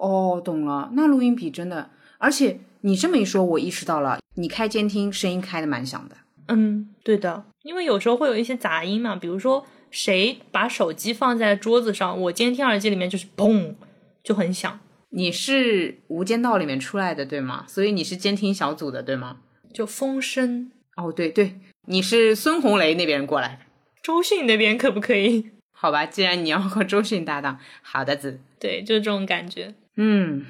[0.00, 0.88] 哦，懂了。
[0.94, 6.16] 那录音笔真的，而且你这么一说，我意识到了，你开监听声音开的蛮响的。
[6.48, 9.66] 嗯，对的，因为有时候会有一些杂音嘛，比如说
[9.96, 13.74] 谁把手机放在桌子上，我监听耳机里面就是砰，
[14.22, 14.78] 就很响。
[15.08, 17.64] 你是《无间道》里面出来的对吗？
[17.66, 19.38] 所以你是监听小组的对吗？
[19.72, 20.70] 就风声。
[20.96, 21.54] 哦，对对，
[21.86, 23.60] 你是孙红雷那边过来的，
[24.02, 25.46] 周迅那边可不可以？
[25.72, 29.74] 好吧，既然你要和周迅搭档，好的子，对，就这种感觉。
[29.96, 30.44] 嗯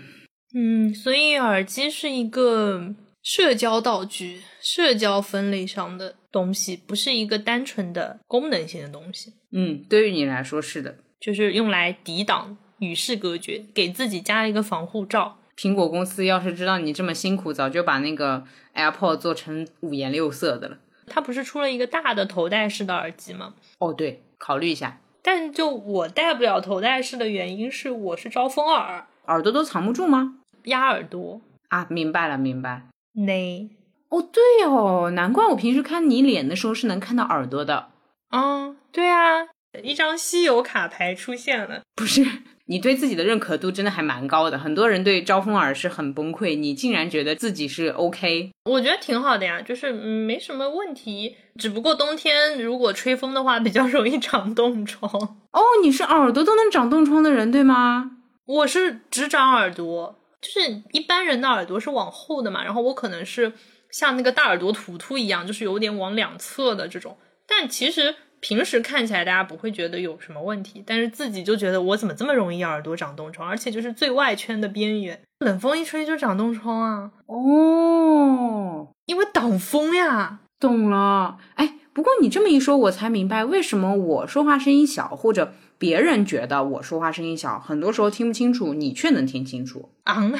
[0.56, 2.92] 嗯，所以耳机是一个
[3.22, 9.32] 社交道具、社交分类上的东西，不是一个单纯的功能性的东西。
[9.52, 15.38] 嗯，对于你来说是的，就是用来抵挡与世隔绝，给自己加了一个防护罩。
[15.56, 20.76] 苹果公司要是知道你这么辛苦，早就把那个 AirPod 做成五颜六色的了。
[21.06, 23.54] 它不是出了一个大的头戴式的耳机吗？
[23.78, 25.00] 哦，对，考虑一下。
[25.22, 30.40] 但就我戴不了头戴式的原因是，我是招风耳，耳朵都藏不住吗？
[30.64, 32.82] 压耳朵啊，明白了，明白。
[33.14, 33.68] 那
[34.08, 37.88] 哦，对哦，难怪我平时看你脸的时候是能看到耳朵的。
[38.30, 39.46] 嗯，对啊，
[39.82, 42.24] 一张稀有卡牌出现了， 不是。
[42.68, 55.08] 你对自己的认可度真的还蛮高的，很多人对招风耳是很崩溃，你竟然觉得自己是 OK，我觉得挺好的呀，就是没什么问题，只不过冬天如果吹风的话比较容易长冻疮。
[55.52, 58.10] 哦，你是耳朵都能长冻疮的人对吗？
[58.46, 63.52] 我是只长耳朵，就是一般人的耳朵是往后的嘛，然后我可能是
[63.96, 67.16] 像那个大耳朵图图一样，就是有点往两侧的这种，
[67.46, 68.16] 但其实。
[68.38, 77.10] 平时看起来大家不会觉得有什么问题，但是自己就觉得我怎么这么容易耳朵长冻疮，而且就是最外圈的边缘，冷风一吹就长冻疮啊！
[77.26, 81.38] 哦，因为挡风呀，懂了。
[81.54, 90.30] 哎，不过你这么一说，我才明白为什么我说话声音小，或者别人觉得我说话声音小，很多时候听不清楚，你却能听清楚啊！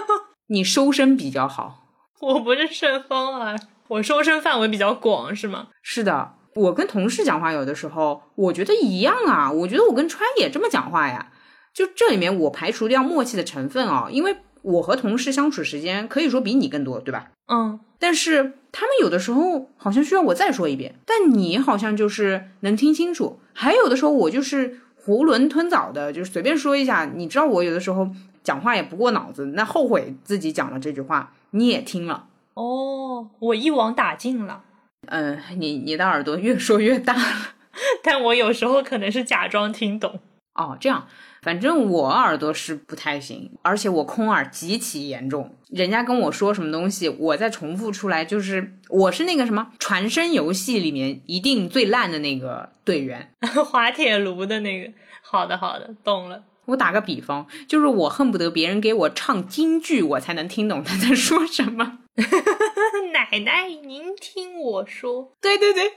[0.48, 1.85] 你收声比较好，
[2.20, 3.58] 我不是顺风耳，
[3.88, 5.68] 我收声范围比较广，是吗？
[5.82, 6.32] 是的。
[6.54, 9.52] 我跟同事讲话，有的时候我觉得一样啊。
[9.52, 11.30] 我觉得我跟川也这么讲话呀。
[11.74, 17.30] 就这里面我排除掉默契的成分哦，因为我和同事相处时间可以说比你更多，对吧？
[17.52, 17.78] 嗯。
[17.98, 23.38] 但是他们有的时候好像需要我再说一遍，但你好像就是能听清楚。
[23.52, 27.10] 还有的时候我就是囫囵吞枣的，就是随便说一下。
[27.14, 28.08] 你知道我有的时候
[28.42, 32.28] 讲话也不过脑子，那后悔自己讲了这句话，你也听了。
[32.54, 34.62] 哦，我一网打尽了。
[35.08, 37.54] 嗯，你你的耳朵越说越大了，
[38.02, 40.18] 但我有时候可能是假装听懂
[40.54, 40.76] 哦。
[40.80, 41.06] 这样，
[41.42, 45.54] 反正我耳朵是不太行，而且我空耳极其严重。
[45.68, 53.32] 人家跟我说什么东西，我再重复出来，就是我是那个什么传声游戏里面一定最烂的那个队员，
[53.70, 54.92] 滑铁卢的那个。
[55.22, 56.42] 好的，好的，懂了。
[56.66, 62.00] 我打个比方，就是我恨不得别人给我唱京剧，我才能听懂他在说什么。
[63.12, 65.94] 奶奶，您听我说，对对对，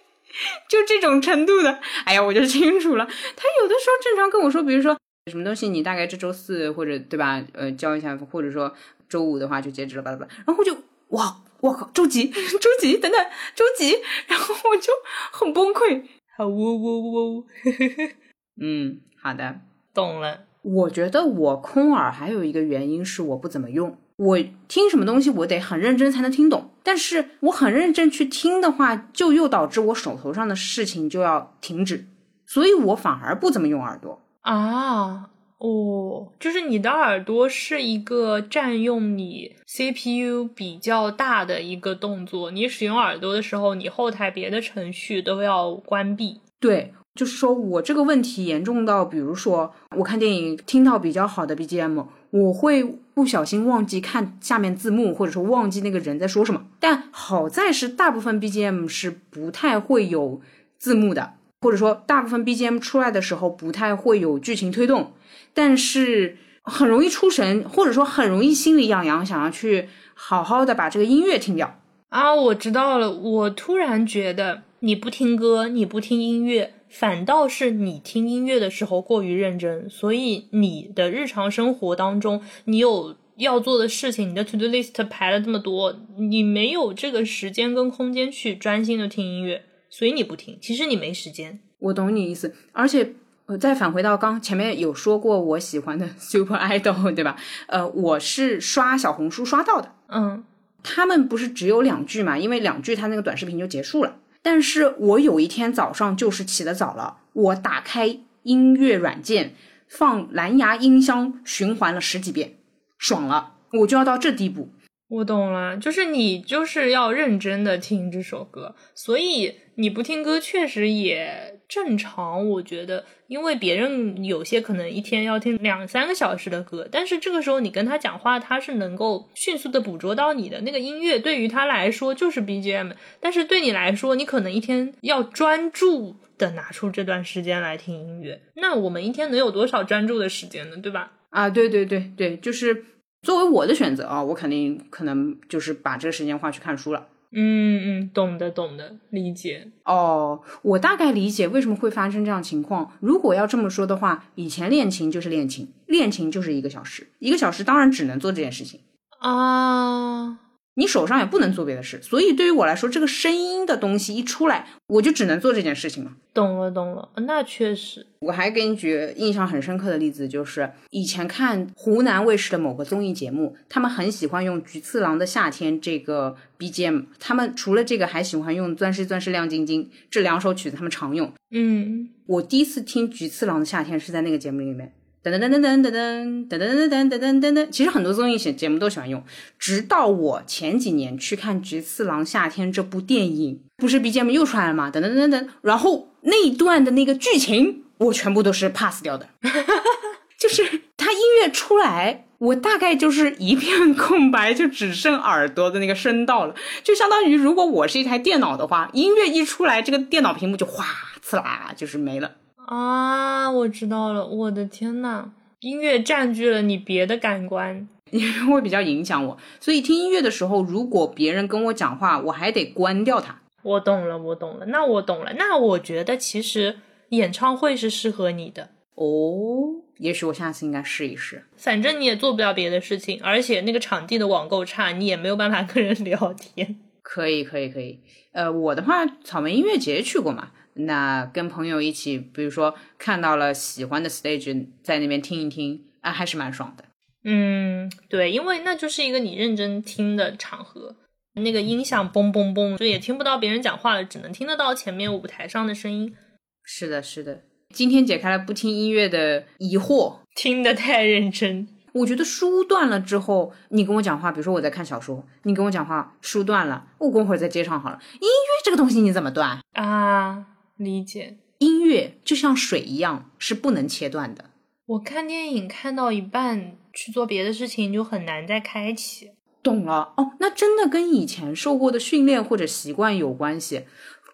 [0.70, 3.06] 就这种程度的，哎呀，我就清楚了。
[3.06, 4.98] 他有的时候正常跟我说，比如说
[5.32, 7.44] 什么东西，你大概这周四或者对吧？
[7.54, 8.74] 呃，交一下，或者说
[9.08, 10.32] 周五的话就截止了，巴拉巴拉。
[10.46, 10.76] 然后就
[11.10, 12.28] 哇，我靠，周几？
[12.60, 12.98] 周几？
[12.98, 13.98] 等等，周几？
[14.28, 14.94] 然后我就
[15.32, 16.04] 很崩溃。
[16.38, 17.46] 好喔喔喔，
[18.62, 19.62] 嗯，好的，
[19.94, 20.49] 懂了。
[20.62, 23.98] 我觉得我空耳还有一个原因是我不怎么用。
[24.18, 24.38] 我
[24.68, 26.72] 听什么东西，我得很认真才能听懂。
[26.84, 32.06] 但是我很认真去听的话，就又导致我手头上的事情就要停止，
[32.46, 35.30] 所以我反而不怎么用耳朵啊。
[35.60, 42.52] 哦，就是你的耳朵是一个占用你 CPU 比较大的一个动作。
[42.52, 46.42] 你使用耳朵的时候，你后台别的程序都要关闭。
[46.60, 46.94] 对。
[47.20, 52.82] 就是说我这个问题严重到，比如说我看电影听到比较好的 BGM，我会
[53.14, 56.62] 不小心忘记看下面字幕，或者说忘记那个人在说什么。
[56.80, 60.40] 但好在是大部分 BGM 是不太会有
[60.78, 65.12] 字幕的，或者说大部分 BGM 出来的时候不太会有剧情推动，
[65.54, 71.82] 但是很容易出神，或者说很容易心里痒痒，想要去好好的把这个音乐听掉。
[72.08, 76.76] 啊，我知道了，我突然觉得你不听歌，你不听音乐。
[76.90, 90.58] 反倒是你听音乐的时候过于认真，所以你的日常生活当中，你有要做的事情，你的 to do list 排了这么多，你没有这个时间跟空间去专心的听音乐，所以你不听。
[90.60, 91.60] 其实你没时间。
[91.80, 93.14] 我懂你意思，而且
[93.46, 97.38] 我，再返回到刚前面有说过我喜欢的 super idol，对吧？
[97.68, 100.44] 呃，我是刷小红书刷到的，嗯，
[100.84, 104.18] 他们不是只有两句嘛，因为两句他那个短视频就结束了。
[104.42, 109.54] 但是我有一天早上就是起得早了，我打开音乐软件，
[109.88, 112.56] 放蓝牙音箱循环了十几遍，
[112.98, 114.70] 爽了，我就要到这地步。
[115.10, 140.76] 我懂了，就是你就是要认真的听这首歌，所以你不听歌确实也正常，我觉得，因为别人有些可能一天要听两三个小时的歌，但是这个时候你跟他讲话，他是能够迅速的捕捉到你的那个音乐，对于他来说就是 BGM，但是对你来说，你可能一天要专注的拿出这段时间来听音乐，那我们一天能有多少专注的时间呢？
[140.76, 141.14] 对吧？
[141.30, 142.86] 啊，对对对对，就是。
[143.22, 147.06] 作为我的选择啊，我肯定可能就是把这个时间花去看书了。
[147.32, 149.72] 嗯嗯，懂的懂的，理解。
[149.86, 152.92] 哦，我大概理解为什么会发生这样情况。
[153.00, 158.80] 如果要这么说的话，以前练琴就是练琴，练琴就是一个小时，一个小时当然只能做这件事情
[159.20, 160.40] 啊。
[160.80, 166.12] 你手上也不能做别的事，所以对于我来说，这个声音的东西一出来，我就只能做这件事情了。
[166.34, 168.08] 懂了，懂了，那确实。
[168.20, 181.30] 我还给你举印象很深刻的例子，就是以前看湖南卫视的某个综艺节目，他们很喜欢用菊次郎的《夏天》这个 BGM，他们除了这个，还喜欢用《钻石钻石亮晶晶》这两首曲子，他们常用。
[181.52, 184.94] 嗯，我第一次听菊次郎的《夏天》是在那个节目里面。
[185.22, 189.22] 噔噔噔噔噔噔噔噔噔噔噔噔噔噔，其实很多综艺节节目都喜欢用。
[189.58, 194.90] 直到我前几年去看《菊次郎夏天》这部电影，不是 BGM 又出来了吗？
[194.90, 199.28] 噔噔噔噔，然后那一段的那个剧情，我全部都是 pass 掉的。
[200.40, 200.64] 就是
[200.96, 206.56] 他音乐出来，我大概就是一片空白，就只剩耳朵的那个声道了。
[206.82, 210.86] 就相当于如果我是一台电脑的话，音乐一出来，这个电脑屏幕就哗
[211.22, 212.32] 呲啦，就是没了。
[212.70, 219.36] 啊，我知道了，我的天呐，音乐占据了你别的感官， 因为会比较影响我。
[219.60, 223.42] 所以听音乐的时候，如果别人跟我讲话，我还得关掉它。
[223.64, 225.34] 我懂了，我懂了，那我懂了。
[225.36, 226.78] 那我觉得其实
[227.10, 229.82] 演唱会是适合你的哦。
[229.98, 231.46] 也许我下次应该试一试。
[231.58, 236.78] 反正你也做不了别的事情，而且那个场地的网够差，你也没有办法跟人聊天。
[237.02, 238.00] 可以，可以，可以。
[238.32, 240.52] 呃，我的话，草莓音乐节去过嘛？
[240.80, 246.86] 那跟朋友一起，比如说看到了喜欢的 stage，在那边听一听，啊，还是蛮爽的。
[247.24, 250.96] 嗯，对，因为那就是一个你认真听的场合，
[251.34, 256.16] 那个音响嘣嘣嘣，就也听不到别人讲话了，只能听得到前面舞台上的声音。
[256.64, 257.42] 是的，是的。
[257.74, 261.68] 今天解开了不听音乐的疑惑，听得太认真。
[261.92, 268.00] 我觉得书断了之后，你跟我讲话，比如说我在看小说，你跟我讲话，书断了，我过会儿再接上好了。
[268.14, 270.46] 音乐这个东西你怎么断啊？
[270.80, 274.46] 理解，音乐就像水一样，是不能切断的。
[274.86, 279.32] 我看电影看到一半去做别的事情，就很难再开启。
[279.62, 283.86] 懂了哦，那真的跟以前受过的训练或者习惯有关系。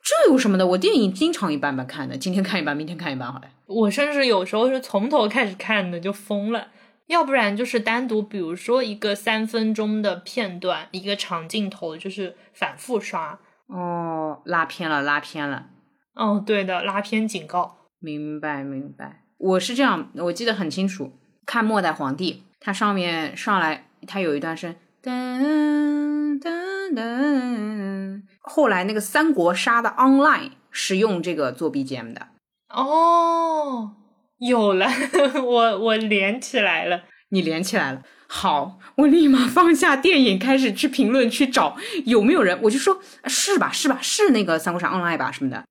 [0.04, 0.68] 这有什么的？
[0.68, 3.46] 我电影经常一半半看的，今天看一半，明天看一半，好了。
[3.66, 6.68] 我甚至有时候是从头开始看的，就疯了。
[7.08, 13.40] 要不然就是单独，比如说一个三分钟的片段，一个长镜头，就是反复刷。
[13.68, 15.70] 哦，拉偏了，拉偏了。
[16.16, 17.78] 哦，对的，拉偏警告。
[18.00, 19.24] 明白，明白。
[19.38, 21.12] 我是这样，我记得很清楚。
[21.46, 28.22] 看《末代皇帝》，它上面上来，它有一段是噔噔噔。
[28.40, 32.28] 后来那个三国杀的 Online 是用这个做 BGM 的。
[32.70, 33.92] 哦，
[34.38, 34.88] 有了，
[35.44, 37.04] 我我连起来了。
[37.30, 38.02] 你连起来了。
[38.38, 42.60] 好，我立马放下电影，开始去评论区找有没有人。
[42.64, 45.64] 我就说，是吧，是吧，是那个三国杀 Online 吧，什么的。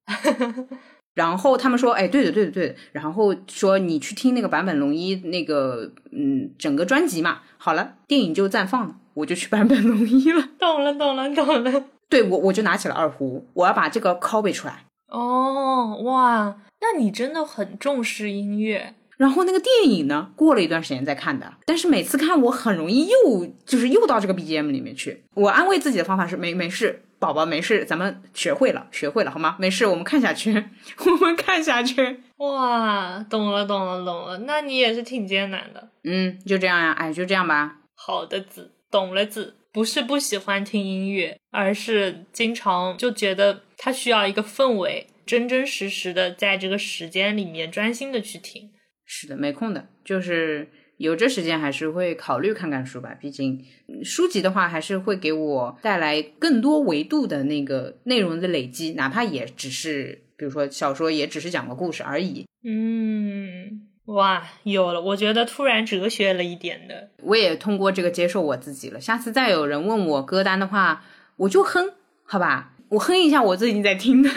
[1.13, 2.75] 然后他们说，哎，对的，对的，对的。
[2.93, 7.41] 然后说你去听那个坂本龙一那个，嗯，整个专辑嘛。
[7.59, 10.49] 好了，电影就暂放了，我就去坂本龙一了。
[10.59, 11.85] 懂了，懂了，懂了。
[12.09, 14.87] 对我，我就拿起了二胡，我要把这个 copy 出来。
[15.09, 18.95] 哦，哇，那你真的很重视音乐。
[19.17, 25.25] 然后那个电影呢，过了一段时间再看的，但是每次看我很容易又就是又到这个 BGM 里面去。
[25.35, 29.57] 我安慰自己的方法是没没事，宝宝没事，咱们学会了，学会了好吗？
[29.59, 30.53] 没事，我们看下去，
[31.07, 32.21] 我们看下去。
[32.39, 34.39] 哇，懂了，懂了，懂了。
[34.39, 35.89] 那你也是挺艰难的。
[36.03, 37.77] 嗯，就这样呀，哎，就这样吧。
[37.95, 48.71] 好的子，懂了子，不是不喜欢听音乐，而是经常就觉得它需要一个氛围，真真实实的在这个时间里面专心的去听。
[49.05, 53.17] 是的，没空的，就是有这时间还是会考虑看看书吧。
[53.21, 53.63] 毕竟
[54.03, 62.47] 书籍的话，还是会给我带来更多维度的那个内容的累积，哪怕也只是，比如说小说，也只是讲个故事而已。
[62.65, 67.11] 嗯，哇，有了，我觉得突然哲学了一点的。
[67.23, 69.01] 我也通过这个接受我自己了。
[69.01, 71.05] 下次再有人问我歌单的话，
[71.37, 71.93] 我就哼，
[72.25, 74.31] 好吧，我哼一下我最近在听的。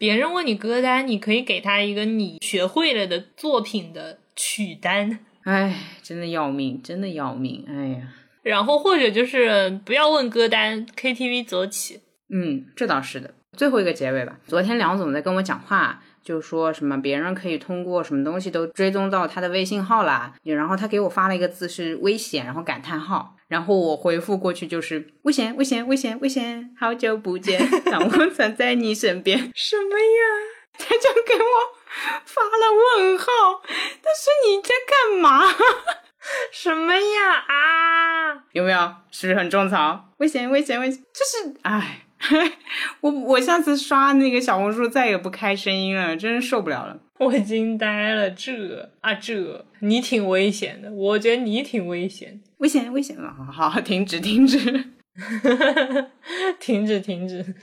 [0.00, 5.18] 别人问你歌单，你可以给他一个你学会了的作品的曲单。
[5.44, 7.66] 哎，真的要命，真的要命！
[7.68, 8.08] 哎呀，
[8.42, 12.00] 然后或者就是不要问歌单，KTV 走起。
[12.30, 13.34] 嗯，这倒是的。
[13.52, 14.38] 最后一个结尾吧。
[14.46, 23.36] 昨天梁总在跟我讲话，就说什么别人可以通过什么东西都追踪到他的微信号啦，然后他给我发了一个字是危险，然后感叹号。
[23.48, 26.70] 然后我回复过去就是危险，危险，危险，危险！
[26.78, 29.50] 好久不见，让我站在你身边。
[29.56, 30.78] 什么呀？
[30.78, 31.50] 他就给我
[32.24, 33.26] 发了问号。
[33.66, 35.52] 他说你在干嘛？
[36.52, 37.44] 什么呀？
[37.48, 38.44] 啊？
[38.52, 38.94] 有没有？
[39.10, 40.10] 是不是很种草？
[40.18, 41.02] 危险，危险，危险！
[41.12, 42.06] 就是哎，
[43.00, 46.98] 我我下次刷那个小红书再也不开声音了，真是受不了了。
[47.18, 52.40] 我惊呆了，这啊这，你挺危险的，我觉得你挺危险。
[52.58, 53.34] 危险，危险了！
[53.52, 54.58] 好好，停止，停止，
[56.60, 57.54] 停止，停止。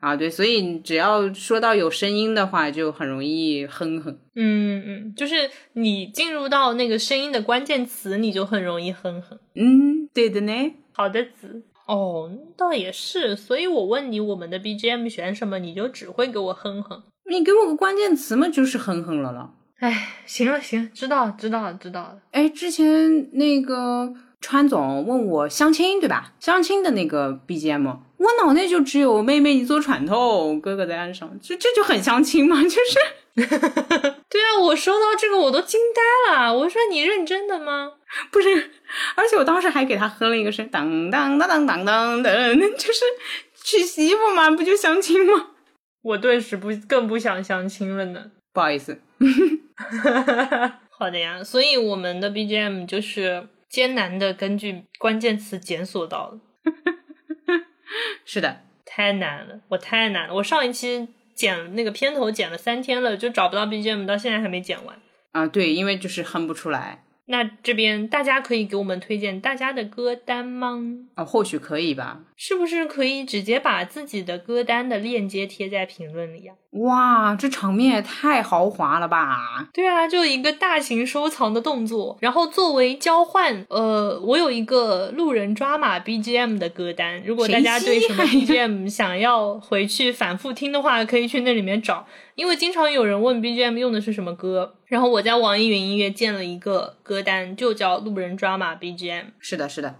[0.00, 4.18] 啊，对，所以只要说到有声音的话，就很容易哼哼。
[4.34, 9.38] 嗯嗯，就是你进入到那个声音的关键词，你就很容易哼哼。
[9.54, 10.52] 嗯，对的呢。
[10.92, 11.62] 好的子，
[11.92, 13.34] 哦，倒也是。
[13.34, 17.02] 所以我问你，我们的 BGM 选什么，你就只会给我哼哼。
[17.28, 19.50] 你给我个关键词嘛，就是哼哼了了。
[19.78, 22.18] 哎，行了行，知道知道知道了。
[22.30, 24.14] 哎，之前那个。
[24.42, 26.32] 川总问我相亲对吧？
[26.40, 27.84] 相亲的那个 BGM，
[28.16, 32.62] 我脑内就只有妹妹你坐船头，哥哥在岸上，这这就很相亲嘛？
[32.64, 32.98] 就是，
[33.36, 36.56] 对啊，我收到这个我都惊呆了。
[36.56, 37.92] 我说你认真的吗？
[38.30, 38.70] 不是，
[39.14, 43.04] 而且我当时还给他哼了一个声，当当当当当当当，就是
[43.62, 45.50] 娶媳妇嘛，不就相亲吗？
[46.02, 48.30] 我顿时不更不想相亲了呢。
[48.52, 49.00] 不好意思，
[50.90, 51.44] 好的呀。
[51.44, 53.48] 所以我们的 BGM 就是。
[53.70, 56.40] 艰难的根据关键词检索到了，
[58.26, 60.34] 是的，太难了，我太难了。
[60.34, 61.06] 我上一期
[61.36, 64.98] 剪那个片头剪了三天了，就找不到 BGM，到现在还没剪完。
[65.30, 67.04] 啊，对，因为就是哼不出来。
[67.30, 70.82] 那这边大家可以给我们推荐大家的歌单吗？
[71.14, 72.20] 啊，或许可以吧。
[72.42, 76.54] 是不是可以直接把自己的歌单的链接贴在评论里呀？
[76.70, 79.68] 哇，这场面也太豪华了吧！
[79.74, 82.16] 对啊，就一个大型收藏的动作。
[82.22, 92.06] 然后作为交换，呃，我有一个路人抓马 BGM 的歌单，如果大家对什么 BGM 想要回去反复听的话，可以去那里面找。
[92.36, 99.24] 因为经常有人问 BGM 用的是什么歌，然后我在网易云音乐建了一个歌单，就叫路人抓马 BGM。
[99.38, 99.96] 是的，是的，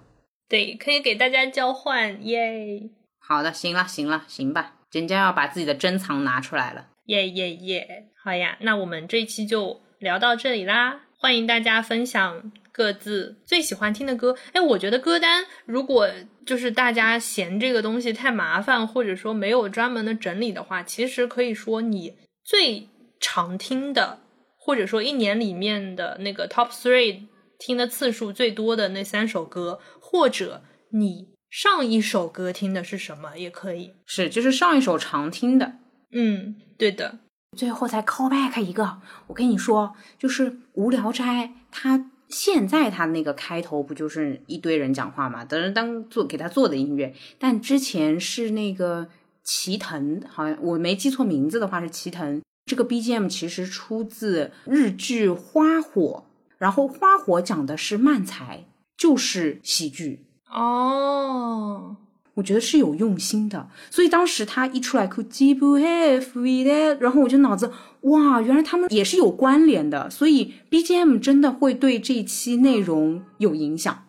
[0.50, 2.90] 对，可以给大家交换，耶！
[3.20, 8.08] 好的，行了，行了，行吧，人家要把自己的珍藏拿出来了，耶耶耶！
[8.22, 14.36] 好呀，那我们这一期就聊到这里啦，欢迎大家分享各自最喜欢听的歌。
[14.52, 16.08] 哎，我觉得歌单如果
[16.44, 22.16] 就是大家嫌这个东西太麻烦，或者说没有专门的整理的话，其实可以说你。
[22.42, 22.88] 最
[23.20, 24.18] 常听的，
[24.58, 27.28] 或者说一年里面的那个 top three
[27.60, 29.78] 听的次数最多的那三首歌，
[30.10, 33.92] 或者你上一首歌听的是什么也可以。
[34.06, 35.74] 是，就是上一首常听的。
[36.10, 37.18] 嗯，对的。
[37.56, 41.24] 最后再 call back 一个，我跟你说，就是《无聊斋》，
[41.70, 45.44] 它现在它那个开头不就是一堆人讲话嘛？
[45.44, 49.08] 等人当做给他做的音乐，但之前是那个
[49.44, 52.40] 齐藤，好像我没记错名字的话是齐藤。
[52.66, 56.24] 这个 BGM 其实出自日剧《花火》，
[56.58, 58.64] 然后《花火》讲的是漫才，
[59.00, 61.96] 就是喜剧哦。
[62.34, 67.70] 我觉得是有用心的，所以当时他一出来哭 j b have it，然后我就脑子
[68.02, 74.06] 哇，原来他们也是有关联的，所以 BGM 真的会对这期内容有影响。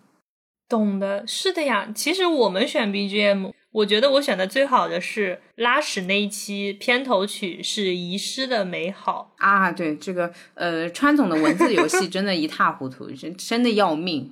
[0.70, 1.92] 懂的，是的呀。
[1.94, 9.72] 其实我们选 BGM，我觉得我选的最好的是拉屎那一期片头曲是《遗失的美好》啊。
[9.74, 14.32] 对这个呃，川总的文字游戏真的一塌糊涂，真真的要命。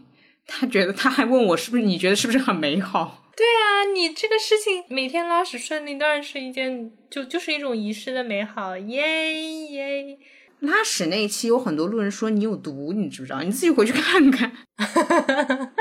[0.49, 3.23] 他觉得他还问我是不是你觉得是不是很美好？
[3.37, 9.33] 对啊，你这个事情每天拉屎顺利，当然是一件就就是一种遗失的美好，耶
[9.71, 10.17] 耶！
[10.59, 13.41] 拉屎那一期有很多路人说你有毒，你知不知道？
[13.41, 14.51] 你自己回去看看。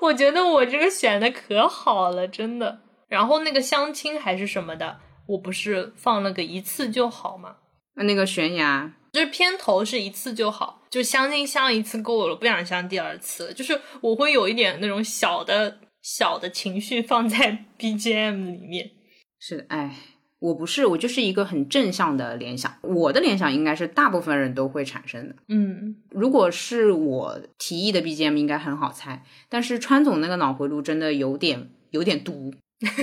[0.00, 2.80] 我觉得我这个选的可好了，真的。
[3.08, 7.56] 然后那个相亲还是什么的，我不是放了个一次就好吗？
[7.94, 13.52] 那那个悬崖，就是片头是一次就好，就相亲相一次够了，不想相第二次。
[13.54, 15.78] 就是我会有一点那种小的。
[16.04, 18.90] 小的情绪放在 BGM 里面，
[19.38, 19.94] 是的，哎，
[20.40, 22.76] 我不是，我就是一个很正向的联想。
[22.82, 25.36] 我的联想应该是大部分人都会产生的。
[25.46, 29.24] 嗯，如果是我提议的 BGM，应该很好猜。
[29.48, 32.52] 但是川总那个脑回路真的有点有点毒，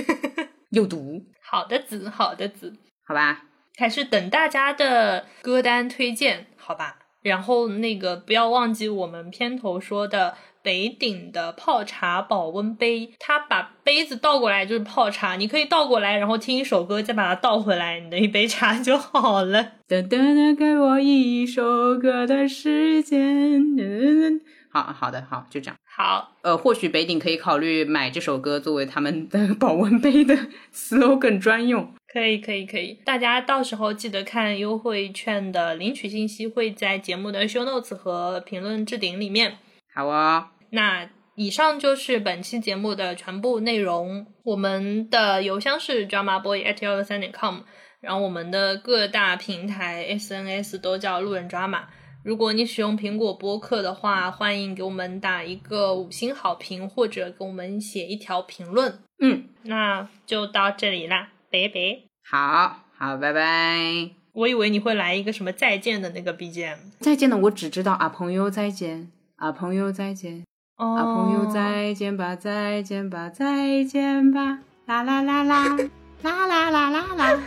[0.72, 1.24] 有毒。
[1.42, 2.74] 好的子，好的子，
[3.06, 3.46] 好吧，
[3.80, 6.98] 还是等大家的歌单推荐，好吧。
[7.22, 10.34] 然后那个不要忘记我们片头说的。
[10.62, 19.72] 北鼎的泡茶保温杯，它把杯子倒过来就是泡茶，你可以倒过来，然后听一首歌，再把它倒回来，你的一杯茶就好了。
[19.88, 24.38] 噔噔噔，给我一首歌的时间。
[24.70, 25.76] 好好的，好，就这样。
[25.86, 30.36] 好，呃，或许北鼎可以考虑买这首歌作为他们的 保温杯的
[30.74, 31.94] slogan 专用。
[32.12, 32.94] 可以，可以，可以。
[33.04, 39.58] 大家到时候记得看优惠券的领取信息会在节目的 show notes 和评论置顶里面。
[39.94, 44.26] 好啊，那以上就是本期节目的全部内容。
[44.42, 47.60] 我们的邮箱是 drama boy at 幺六三点 com，
[48.00, 51.84] 然后我们的各大平台 SNS 都叫路人 drama。
[52.22, 58.98] 如果你使用苹果播客的话，欢迎给我们打一个五星好评，或者给我们写一条评论。
[59.20, 62.02] 嗯，那就到这里啦，拜拜。
[62.28, 64.10] 好好，拜拜。
[64.32, 66.76] 我以为你会来一个什么再见的那个 BGM。
[67.00, 69.10] 再见的，我只知道啊，朋友再见。
[69.36, 70.44] 啊，朋友再见！
[70.76, 74.58] 啊，朋友再见吧，再见吧，再见吧！
[74.86, 75.76] 啦啦啦啦，
[76.22, 77.40] 啦啦啦啦啦，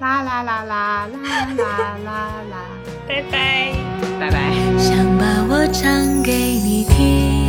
[0.00, 1.06] 啦啦啦啦啦
[1.56, 2.66] 啦啦啦！
[3.08, 3.72] 拜拜，
[4.18, 4.52] 拜拜。
[4.76, 7.45] 想把我唱给你听，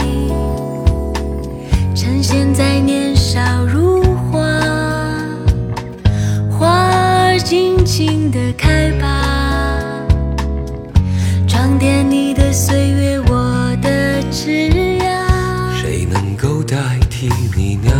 [17.27, 17.91] 替你呢？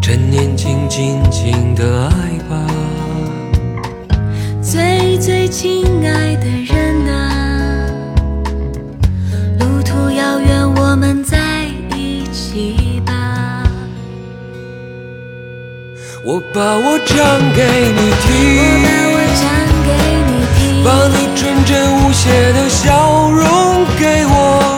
[0.00, 2.66] 趁年轻，尽情的爱吧。
[4.62, 7.86] 最最亲爱的人啊，
[9.58, 13.62] 路途遥远，我们在一起吧。
[16.24, 17.16] 我把我唱
[17.54, 18.32] 给你听，
[18.64, 19.44] 我把我唱
[19.84, 19.88] 给
[20.26, 23.46] 你听，把你纯真无邪的笑容。
[23.98, 24.32] 给我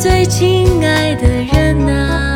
[0.00, 2.29] 最亲爱的人啊，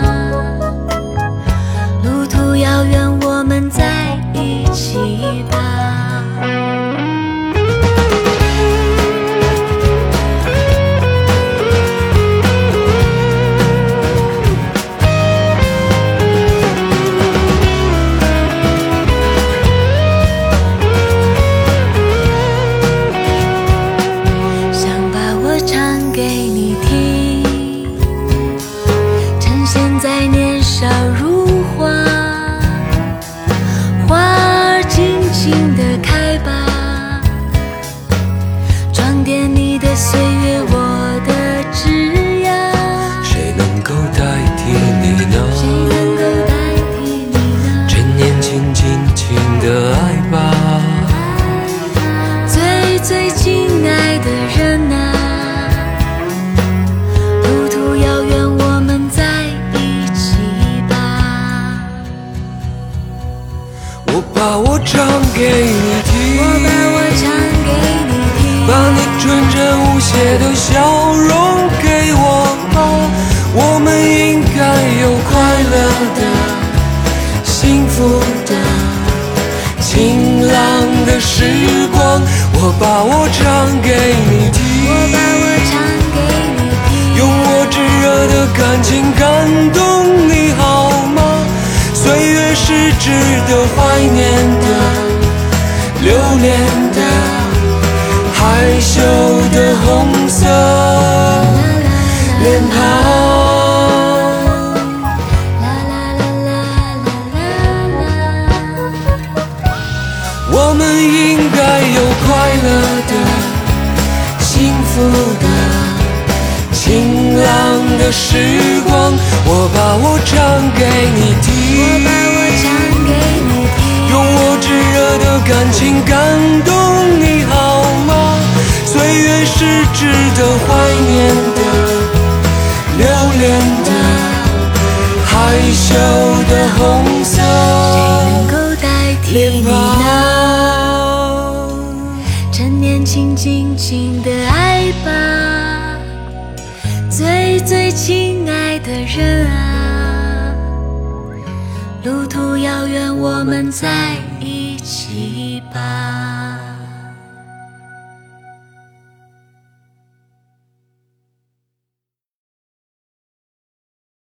[39.95, 40.24] Jesús.